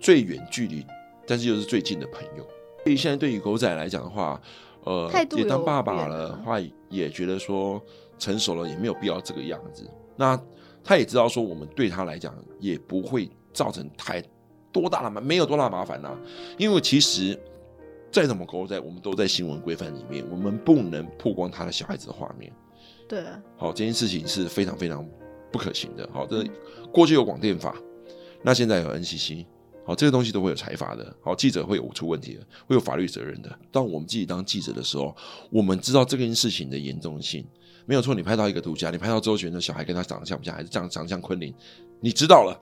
[0.00, 0.84] 最远距离，
[1.26, 2.46] 但是又是最近的朋友。
[2.84, 4.40] 所以现在对于狗仔来讲的话，
[4.84, 7.82] 呃也当爸爸了了话，也觉得说
[8.18, 9.88] 成熟了，也没有必要这个样子。
[10.16, 10.40] 那
[10.86, 14.22] 他也知道说，我们对他来讲也不会造成太
[14.70, 16.16] 多大的麻，没有多大麻烦呐、
[16.56, 17.36] 因为其实
[18.12, 22.52] 再怎么狗仔，我们都在新闻规范里面，我们不能曝光他的小孩子的画面。
[23.08, 25.04] 对啊，好，这件事情是非常非常
[25.50, 26.08] 不可行的。
[26.12, 26.44] 好，这
[26.92, 27.76] 过去有广电法，
[28.42, 29.44] 那现在有 NCC，
[29.84, 31.16] 好，这个东西都会有裁罚的。
[31.20, 33.58] 好，记者会有出问题的，会有法律责任的。
[33.72, 35.14] 当我们自己当记者的时候，
[35.50, 37.44] 我们知道这件事情的严重性，
[37.86, 38.14] 没有错。
[38.14, 41.54] 你拍到一个独家，你拍到周杰伦的小孩跟他长得像不像，还是长长得像昆凌，
[42.00, 42.60] 你知道了。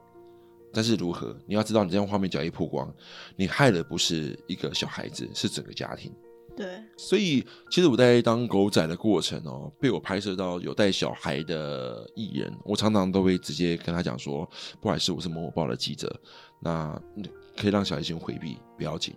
[0.72, 1.36] 但是如何？
[1.46, 2.92] 你要知道，你这样画面只要一曝光，
[3.36, 6.12] 你害的不是一个小孩子，是整个家庭。
[6.56, 14.48] 对，所以，其实我在当狗仔的过程哦，被我拍摄到有带小孩的艺人，我常常都会直接跟他讲说
[14.80, 16.12] ：“不好意思，我是某某报的记者，
[16.60, 19.14] 那你可以让小孩先回避，不要紧。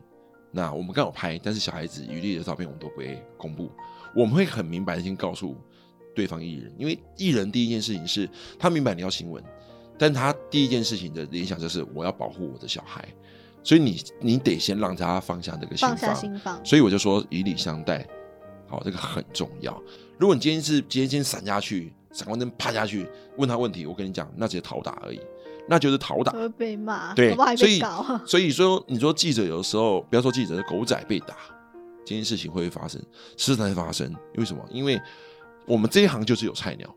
[0.51, 3.71] 那我们刚好拍，但是小孩子余力的照片我们都不会公布，
[4.15, 5.55] 我们会很明白的先告诉
[6.17, 9.43] 对方艺人，因为艺人第一件事情是他明白你要新闻，
[9.99, 13.07] 但他第一件事情的联想就是我要保护我的小孩，
[13.61, 18.03] 所以你你得先让他放下这个心放下防，心防，所以我就说以礼相待，
[18.67, 19.79] 好，这个很重要。
[20.17, 23.07] 如果你今天是今天先闪下去，闪光灯啪下去，
[23.37, 25.21] 问他问题，我跟你讲，那只是讨打而已，
[25.69, 26.39] 那就是讨打都。
[26.39, 27.79] 会被骂，对所以。
[28.25, 31.35] 所以说，你说记者有的时候，不要说记者，狗仔被打，
[32.03, 32.99] 这件事情会发生，
[33.37, 34.11] 时常发生。
[34.37, 34.65] 为什么？
[34.71, 34.99] 因为
[35.67, 36.87] 我们这一行就是有菜鸟，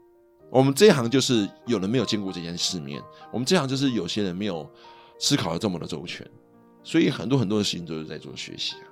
[0.49, 3.03] 我们这一行就是有人没有见过这件世面，
[3.33, 4.65] 我们这一行就是有些人没有
[5.19, 6.25] 思考的这么的周全，
[6.85, 8.87] 所以很多很多的事情都是在做学习啊。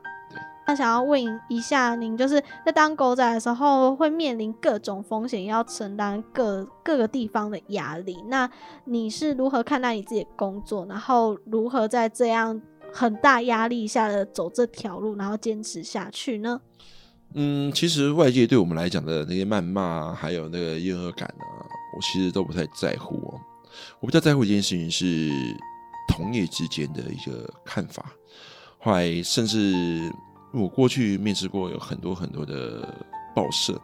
[0.67, 1.19] 那想要问
[1.49, 8.23] 一下您，就是在当狗仔的时候，会面临各种风险，要承担各各个地方的压力。
[8.27, 8.51] 那
[8.85, 10.85] 你是如何看待你自己的工作？
[10.85, 12.61] 然后如何在这样
[12.93, 16.61] 很大压力下的走这条路，然后坚持下去呢？
[17.35, 23.41] 嗯，其实外界对我们来讲的那些谩骂，还有那个厌恶感啊，我其实都不太在乎哦。
[24.01, 25.31] 我比较在乎一件事情是
[26.09, 28.13] 同业之间的一个看法。
[28.79, 30.13] 后来甚至
[30.53, 33.81] 我过去面试过有很多很多的报社，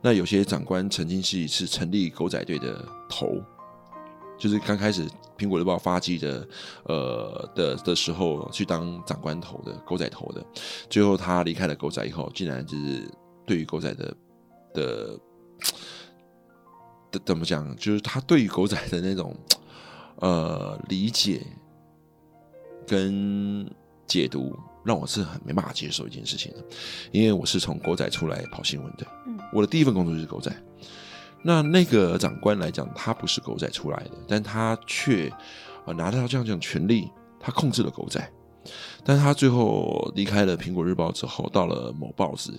[0.00, 3.42] 那有些长官曾经是一次成立狗仔队的头。
[4.38, 5.08] 就是刚开始
[5.38, 6.48] 苹果日报发迹的，
[6.84, 10.44] 呃的的时候去当长官头的狗仔头的，
[10.90, 13.08] 最后他离开了狗仔以后，竟然就是
[13.46, 14.16] 对于狗仔的
[14.74, 15.18] 的
[17.10, 19.36] 的怎么讲，就是他对于狗仔的那种
[20.16, 21.40] 呃理解
[22.86, 23.68] 跟
[24.06, 26.58] 解读，让我是很没办法接受一件事情的，
[27.12, 29.06] 因为我是从狗仔出来跑新闻的，
[29.52, 30.54] 我的第一份工作就是狗仔。
[31.46, 35.28] 那那个长官来讲，他不是狗仔出来的，但他却
[35.84, 38.32] 啊拿到这样这样权力，他控制了狗仔。
[39.04, 42.50] 但是他最后离开了苹果日报之后，到了某报纸，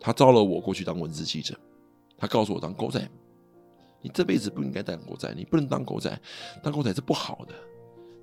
[0.00, 1.54] 他招了我过去当文字记者。
[2.16, 3.06] 他告诉我，当狗仔，
[4.00, 6.18] 你这辈子不应该当狗仔，你不能当狗仔，
[6.62, 7.52] 当狗仔是不好的，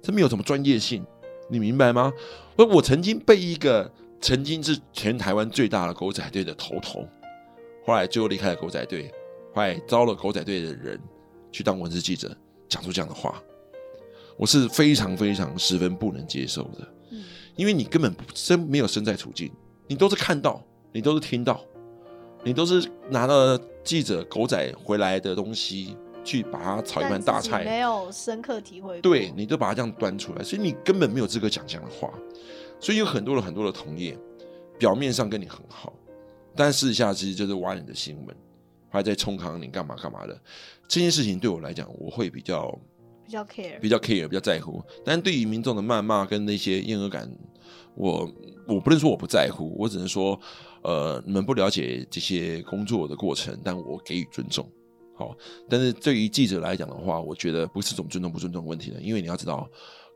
[0.02, 1.06] 这没有什么专业性，
[1.48, 2.12] 你明白吗？
[2.58, 7.08] 我曾经被一个曾经是全台湾最大的狗仔队的头头，
[7.86, 9.14] 后来最后离开了狗仔队。
[9.54, 11.00] 快招了狗仔队的人
[11.52, 12.36] 去当文字记者，
[12.68, 13.42] 讲出这样的话，
[14.38, 16.88] 我是非常非常十分不能接受的。
[17.12, 17.24] 嗯，
[17.56, 19.52] 因为你根本身没有身在处境，
[19.88, 21.60] 你都是看到，你都是听到，
[22.44, 29.02] 你都是拿到记者狗仔回来的东西去把它炒一盘大菜，没有深刻体会。
[29.02, 32.14] 对，你都把它这样端出来，所以你根本没有资格讲这样的话。
[32.80, 34.18] 所以有很多的很多的同业，
[34.78, 35.92] 表面上跟你很好，
[36.56, 38.36] 但私下其实就是挖你的新闻。
[38.90, 40.40] 还在冲扛你干嘛干嘛的
[40.88, 42.70] 这件事情对我来讲，我会比较
[43.26, 44.84] 比较 care，比较 care，比较在乎。
[45.06, 47.32] 但对于民众的谩骂跟那些厌恶感，
[47.96, 48.30] 我
[48.68, 50.40] 我不能说我不在乎，我只能说，
[50.82, 54.68] 呃，你们不了解这些工作的过程，但我给予尊重。
[55.16, 55.36] 好，
[55.70, 59.70] 但是对于记者来讲的话，我觉得不是种尊重不尊重问题的，因为你要知道。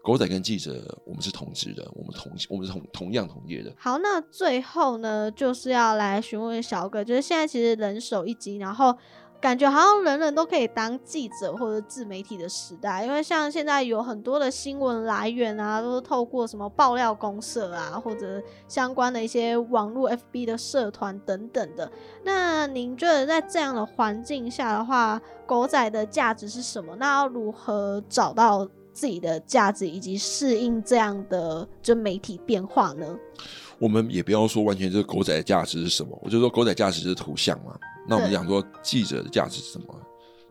[0.04, 3.74] 狗仔跟记者，我们是同职的，我们同我们是同同样同业的。
[3.78, 8.94] 好，那最后呢，就是要来询问小哥，就是现在其实人手一机，然后
[9.40, 21.90] 感觉好像人人都可以当记者或者自媒体的时代，因为像现在有很多的新闻来源啊，都是透过什么爆料公社啊，或者相关的一些网络 FB 的社团等等的。
[22.26, 26.94] 那您觉得在这样的环境下的话，狗仔的价值是什么？
[26.98, 28.68] 那要如何找到？
[28.94, 33.18] 自己的价值以及适应这样的就媒体变化呢？
[33.80, 37.78] 我们也不要说完全这个狗仔的价值是什么，我就说狗仔价值是图像嘛。
[38.08, 39.88] 那我们讲说记者的价值是什么？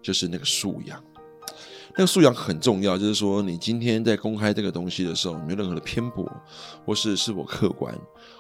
[0.02, 1.02] 就是那个素养。
[1.94, 6.26] 那个素养很重要，就是说你今天在公开这个东西的时候，没有任何的偏颇，
[6.86, 7.94] 或是是否客观，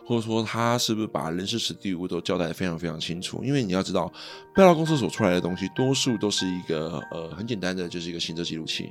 [0.06, 3.44] 或者说他是不是把人事史地物都交代的非常非常清楚？
[3.44, 4.10] 因为你要知道，
[4.54, 8.90] 爆料公司所出来的东西，多数都是一个呃很简单的，就是一个行车记录器。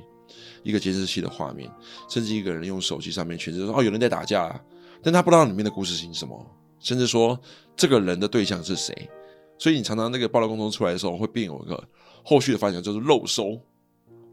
[0.62, 1.70] 一个监视器的画面，
[2.08, 4.60] 甚至一个人用手机上面诠释说：“哦，有人在打架。”
[5.02, 6.46] 但他不知道里面的故事性是什么，
[6.78, 7.38] 甚至说
[7.76, 9.10] 这个人的对象是谁。
[9.58, 11.82] 所以你常常那个爆料工作出来的时候，会变有一个
[12.24, 13.60] 后续的发展，就是漏收，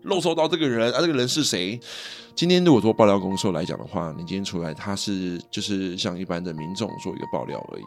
[0.03, 1.79] 漏收到这个人啊，这个人是谁？
[2.35, 7.83] 今天如果做爆料公社来讲的话，你今天出来，他是就是像一般的民众做一个爆料而已，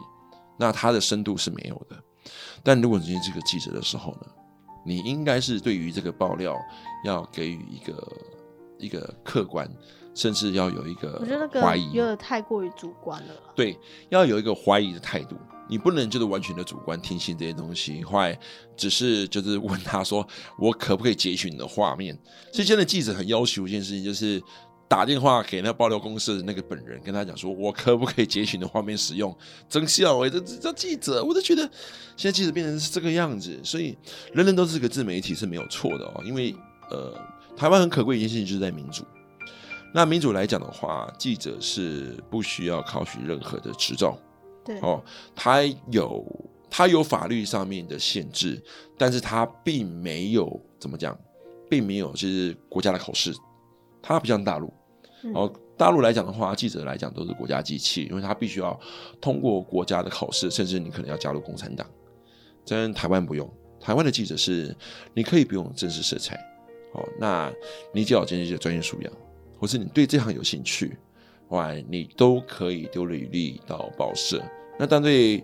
[0.57, 1.97] 那他的深度是没有的。
[2.63, 4.27] 但如果你今天是个记者的时候呢？
[4.85, 6.59] 你应该是对于这个爆料
[7.05, 8.13] 要给予一个
[8.77, 9.69] 一个客观，
[10.13, 13.33] 甚至要有一个我觉得怀疑，有点太过于主观了。
[13.55, 13.77] 对，
[14.09, 15.35] 要有一个怀疑的态度，
[15.69, 18.19] 你不能就是完全的主观听信这些东西，或
[18.75, 20.27] 只是就是问他说
[20.59, 22.17] 我可不可以截取你的画面？
[22.51, 24.41] 所以现在记者很要求一件事情，就是。
[24.87, 29.35] 打电话给那爆料公司的那个本人，跟他讲说：“我可不可以截取你的画面使用？”
[29.67, 31.63] 真笑哎，这这叫记者，我都觉得
[32.15, 33.97] 现在记者变成是这个样子，所以
[34.33, 36.21] 人人都是个自媒体是没有错的哦。
[36.23, 36.55] 因为
[36.91, 37.13] 呃，
[37.57, 39.03] 台湾很可贵一件事情就是在民主。
[39.95, 44.17] 那民主来讲的话，记者是不需要考取任何的执照，
[44.65, 45.03] 对哦，
[45.35, 46.25] 他有
[46.69, 48.61] 他有法律上面的限制，
[48.97, 51.15] 但是他并没有怎么讲，
[51.69, 53.31] 并没有就是国家的考试，
[54.03, 54.71] 他不像大陆。
[55.33, 58.77] 哦，大陆来讲的话，记者来讲都是国家机器，因为他必须要
[59.21, 61.87] 通过国家的考试，甚至你可能要加入共产党。
[62.65, 63.49] 在台湾不用，
[63.79, 64.75] 台湾的记者是
[65.13, 66.35] 你可以不用正式色彩，
[66.91, 67.49] 哦，那
[67.93, 69.13] 你只要坚持的专业素养，
[69.57, 70.97] 或是你对这行有兴趣，
[71.47, 74.43] 哇，你都可以丢履历到报社，
[74.77, 75.41] 那但对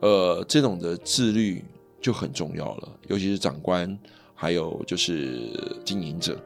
[0.00, 1.64] 呃这种的自律
[2.00, 3.96] 就很重要了，尤其是长官，
[4.34, 5.50] 还有就是
[5.84, 6.36] 经营者。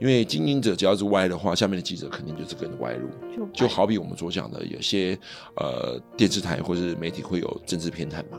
[0.00, 3.08] 因为经营者只要是歪的话，下面的记者肯定就是跟着歪路。
[3.52, 5.18] 就好比我们所讲的，有些
[5.56, 8.38] 呃电视台或者是媒体会有政治偏袒嘛，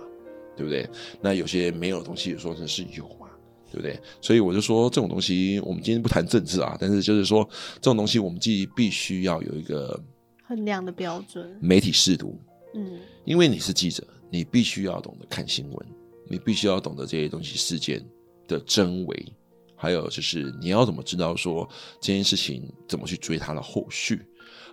[0.56, 0.88] 对不对？
[1.22, 3.28] 那有些没有的东西说成是有嘛，
[3.72, 4.00] 对不对？
[4.22, 10.00] 所以我就说这种东西，我们今天不谈政治啊，但是就是说这种东西，我们既必须要有一个
[10.46, 11.58] 衡量的标准。
[11.62, 12.40] 媒体试读，
[12.76, 15.88] 嗯，因为你是记者，你必须要懂得看新闻，
[16.30, 18.06] 你必须要懂得这些东西事件
[18.48, 19.34] 的真伪。
[19.82, 21.68] 还有就是你要怎么知道说
[22.02, 24.22] 这件事情怎么去追它的后续，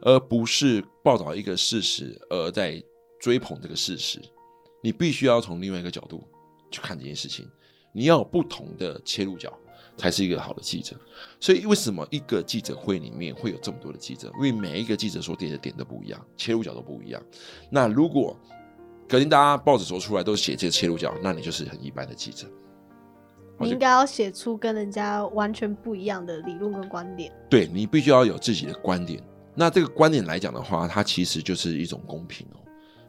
[0.02, 2.82] 而不是报道一个事实而在
[3.20, 4.20] 追捧这个事实。
[4.82, 6.22] 你必须要从另外一个角度
[6.70, 7.48] 去看这件事情，
[7.94, 9.56] 你要有不同的切入角，
[9.96, 10.96] 才是一个好的记者。
[11.40, 14.30] 所以为什么一个记者会里面会有这么多的记者？
[14.34, 17.22] 因为每一个记者所点的点都不一样，切入角都不一样。
[17.70, 18.36] 那如果
[19.08, 22.46] 隔天大家报纸说出来都写这个切入角，那你就是很一般的记者。
[23.58, 27.32] 你应该要写出跟人家完全不一样的理论跟观点。
[27.48, 29.22] 对你必须要有自己的观点。
[29.54, 32.60] 那这个观点来讲的话，它其实就是一种公平哦，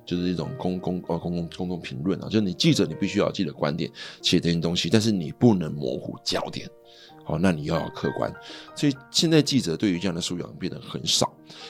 [0.06, 2.30] 就是一种公公呃公共公共评论啊。
[2.30, 3.91] 就是你记者，你必须要有自己的观点
[4.22, 6.70] 写这些东西，但是你不能模糊焦点。
[7.26, 8.34] 好，那你要要客观。
[8.74, 11.30] 所以现在记者对于这样的素养变得很少，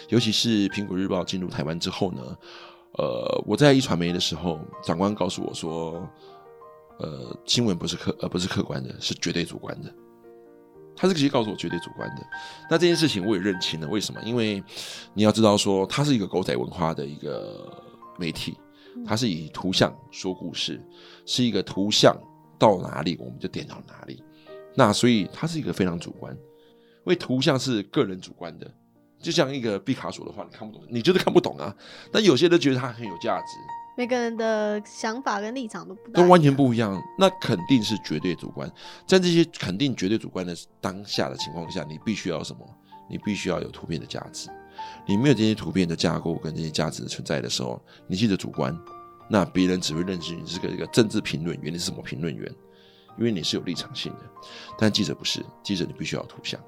[0.10, 2.22] 尤其是苹果日报进入台湾之后呢，
[3.00, 6.08] 呃，我在一传媒的时候，长官告诉我说。
[7.00, 9.94] 呃，新闻不是客，呃，不是客观的，是绝对主观的。
[10.96, 12.26] 他这个直接告诉我绝对主观的。
[12.70, 14.20] 那这件事情我也认清了，为什么？
[14.24, 14.64] 因为
[15.14, 17.72] 你要知道说，它是一个狗仔文化的一个
[18.18, 18.58] 媒体，
[19.06, 20.84] 它是以图像说故事，
[21.24, 22.18] 是一个图像
[22.58, 24.24] 到哪里我们就点到哪里。
[24.74, 28.68] 那所以它是一个非常主观，因为图像是个人主观的，
[29.20, 31.76] 就像一个毕卡索的话，你看不懂，你就是看不懂啊。
[32.12, 33.54] 但有些人觉得它很有价值。
[33.98, 38.72] 每个人的想法跟立场都不都完全不一样，那肯定是绝对主观。
[39.08, 42.60] 在这些肯定绝对主观的当下的情况下，你必须要什么？
[43.10, 44.50] 你必须要有图片的价值。
[45.08, 48.78] 你没有这些图片的架构跟这些价值的存在的时候，你记得主观，
[49.28, 52.54] 那别人只会认识你是个一个政治评论员，你是什么评论员？
[53.18, 54.20] 因为你是有立场性的。
[54.78, 56.62] 但记者不是，记者你必须要图像。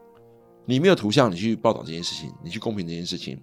[0.69, 3.41] 你没有图像，你去报道这件事情，你去公平这件事情，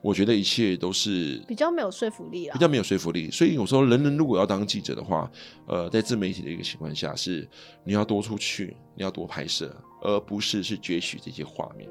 [0.00, 3.28] 我觉得一切都是比较没有说服力啊，比较没有说服力。
[3.28, 5.28] 所以我说，人人如果要当记者的话，
[5.66, 7.48] 呃，在自媒体的一个情况下，是
[7.82, 11.90] 你要多出去，你要多拍摄，而不是去攫取这些画面。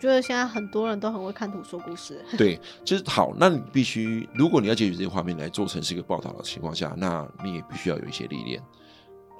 [0.00, 2.20] 觉得现在很多人都很会看图说故事。
[2.36, 3.32] 对，就是好。
[3.38, 8.60] 那你必须，如果你要攫取这些画面来做成是一个报道的情况下，那你也必须要有一些历练。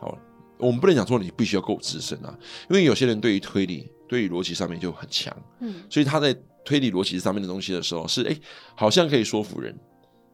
[0.01, 0.17] 好，
[0.59, 2.39] 我们不能讲说你必须要够资深啊，
[2.69, 3.91] 因为有些人对于推理。
[4.09, 6.35] 对于逻辑上面就很强，嗯，所以他在
[6.65, 8.35] 推理逻辑上面的东西的时候，是哎，
[8.75, 9.79] 好像可以说服人。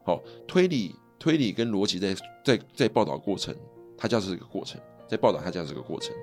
[0.05, 3.53] 好，推理推理跟逻辑在在在报道过程，
[3.97, 6.15] 它叫这个过程，在报道它叫这个过程。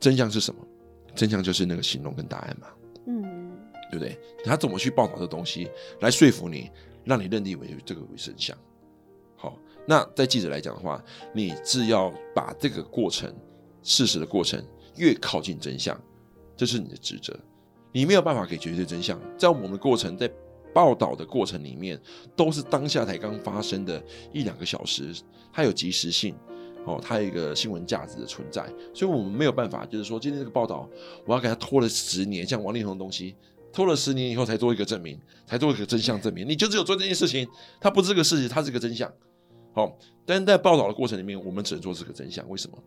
[0.00, 0.66] 真相是什么？
[1.14, 2.68] 真相就是那个形容跟答案嘛，
[3.06, 3.54] 嗯，
[3.90, 4.18] 对不对？
[4.46, 5.68] 他怎么去报道这东西
[6.00, 6.70] 来说服你，
[7.04, 8.56] 让你认定为这个为真相？
[9.86, 13.34] 那在记者来讲的话，你是要把这个过程
[13.82, 14.64] 事实的过程
[14.96, 15.98] 越靠近真相。
[16.56, 17.36] 这是你的职责，
[17.90, 19.20] 你没有办法给绝对真相。
[19.36, 20.30] 在我们的过程，在
[20.72, 22.00] 报道的过程里面，
[22.36, 25.12] 都是当下才刚发生的一两个小时，
[25.52, 26.34] 它有及时性，
[26.86, 30.88] 哦，它有一个新闻价值的存在，所以我们没有办法，就是说今天这个报道，
[31.26, 33.34] 我要给他拖了十年，像王力宏的东西，
[33.72, 36.48] 拖了十年以后才做一个证明，才做一个真相证明。
[36.48, 37.48] 你就只有做这件事情，
[37.80, 39.12] 它不是个事实，它是个真相。
[39.74, 42.48] 好，但是在报道的过程里面，我们只能做这个真相。
[42.48, 42.82] 为什么？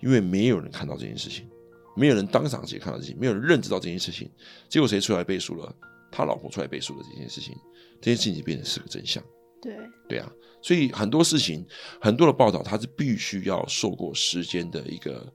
[0.00, 1.46] 因为没有人看到这件事情。
[1.96, 4.30] 没有人当场直接看到这些，没有人认知到这件事情，
[4.68, 5.74] 结果谁出来背书了？
[6.12, 7.56] 他老婆出来背书了这件事情，
[8.00, 9.20] 这件事情就变成是个真相。
[9.60, 9.76] 对
[10.08, 10.30] 对啊，
[10.62, 11.66] 所以很多事情，
[12.00, 15.26] 很多的报道，它是必须要受过时间的一个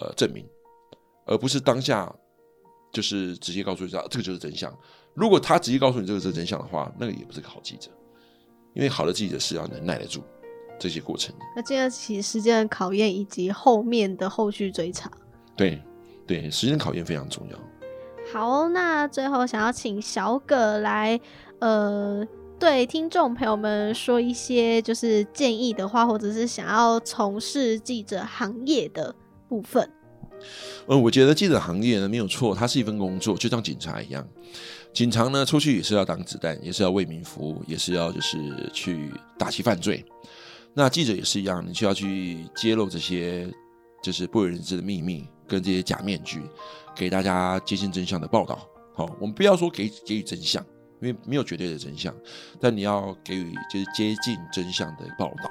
[0.00, 0.44] 呃证明，
[1.24, 2.12] 而不是当下
[2.92, 4.76] 就是直接告诉大家这个就是真相。
[5.14, 7.92] 如果他直接告诉你这个是真相的话，那个也不是个好记者，
[8.74, 10.24] 因为好的记者是要能耐得住
[10.78, 11.34] 这些过程。
[11.56, 15.10] 那经得起时间的考验以及后面的后续追查。
[15.56, 15.82] 对。
[16.26, 17.58] 对，时间考验非常重要。
[18.30, 21.18] 好，那最后想要请小葛来，
[21.58, 22.22] 呃，
[22.58, 29.14] 对听众朋友们说一些就是建议的话，或者是想要从事记者行业的
[29.48, 29.90] 部分。
[30.88, 34.28] 嗯，我觉得记者行业呢没有错，它是一份工作，就像警察一样。
[34.92, 38.36] 警察呢出去也是要挡子弹，也是要为民服务，也是要就是
[38.74, 40.04] 去打击犯罪。
[40.78, 43.52] 那记者也是一样，你需要去揭露这些
[44.00, 45.26] 就是不为人知的秘密。
[45.48, 46.42] 跟这些假面具，
[46.94, 48.68] 给大家接近真相的报道。
[48.94, 50.62] 好，我们不要说给给予真相，
[51.00, 52.14] 因为没有绝对的真相，
[52.60, 55.50] 但你要给予就是接近真相的报道。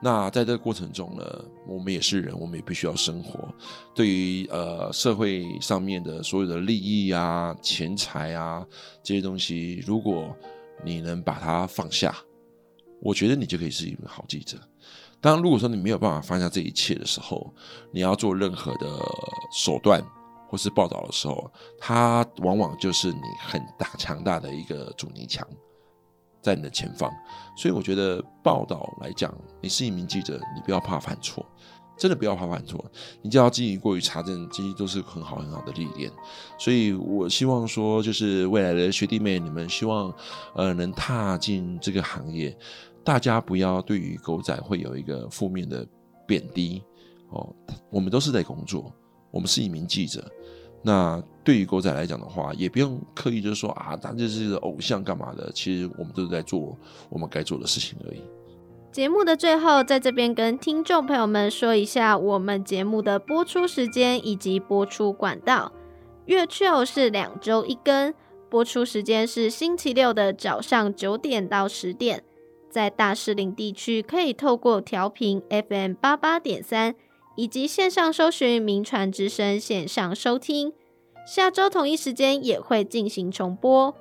[0.00, 3.52] 那在这个过程中呢，我们也是人，我们也必须要生活。
[3.96, 8.64] 对于呃社会上面的所有的利益啊、钱财啊
[9.02, 10.32] 这些东西，如果
[10.84, 12.14] 你能把它放下，
[13.00, 14.58] 我觉得你就可以是一名好记者。
[15.20, 17.52] 当，如果说你没有办法放下这一切的时候，
[17.90, 18.86] 你要做任何的
[19.50, 20.02] 手段
[20.48, 25.46] 或是报道的时候，它往往就是你很大强大的一个阻尼墙
[26.42, 27.10] 在你的前方。
[27.56, 31.44] 所以，我觉得报道来讲，你是一名记者，你不要怕犯错，
[31.96, 32.84] 真的不要怕犯错，
[33.22, 36.12] 你只要经营过于查证，这些都是很好很好的历练。
[36.58, 40.14] 所以我希望说，就是未来的学弟妹，你们希望
[40.54, 42.56] 呃能踏进这个行业。
[43.06, 45.86] 大家不要对于狗仔会有一个负面的
[46.26, 46.82] 贬低
[47.30, 47.54] 哦，
[47.88, 48.92] 我们都是在工作，
[49.30, 50.28] 我们是一名记者。
[50.82, 55.52] 那对于狗仔来讲的话，也不用刻意就是说啊，他就是偶像干嘛的。
[55.54, 56.76] 其实我们都是在做
[57.08, 58.20] 我们该做的事情而已。
[58.90, 65.70] 节目的最后，在这边跟听众朋友们说一下，我们节目的播出时间以及播出管道。
[66.24, 68.12] 月球是两周一更，
[68.50, 72.24] 播出时间是星期六的早上九点到十点。
[72.76, 76.94] 在大士林地区，可以透过调频 FM 八八点三，
[77.34, 80.74] 以及线上搜寻“名传之声”线上收听。
[81.26, 83.94] 下周同一时间也会进行重播。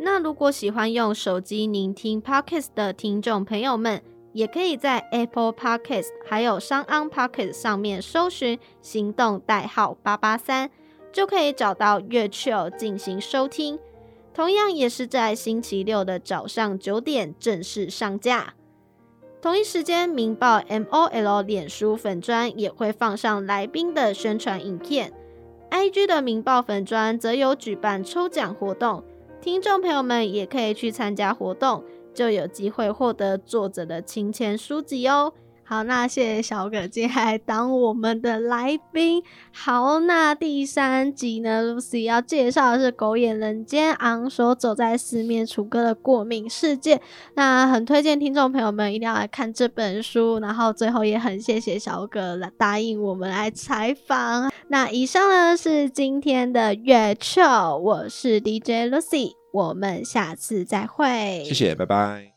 [0.00, 10.70] 那如果喜欢用手机聆听 Podcast 的听众朋友们，也可以在 Apple Podcast 还有商安 Podcast 上面搜寻“行动代号八八三”，
[11.12, 13.78] 就可以找到月球进行收听。
[14.34, 18.54] 同样也是在星期六的早上九点正式上架。
[19.40, 25.12] 同一时间，《明报》MOL 脸书粉专也会放上来宾的宣传影片。
[25.70, 29.02] IG 的《明报》粉专则有举办抽奖活动，
[29.40, 31.82] 听众朋友们也可以去参加活动，
[32.14, 35.32] 就有机会获得作者的亲签书籍哦。
[35.72, 39.22] 好，那谢谢小葛今天来当我们的来宾。
[39.54, 47.00] 好，那第三集呢，Lucy 要介绍的是《狗眼人间》昂所走在四面楚歌的过敏世界。
[47.36, 50.38] 那很推荐听众朋友们一定要来看这本书。
[50.40, 54.52] 然后最后也很谢谢小葛来答应我们来采访。
[54.68, 57.42] 那以上呢是今天的月球，
[57.78, 61.42] 我是 DJ Lucy，我们下次再会。
[61.46, 62.31] 谢谢，拜拜。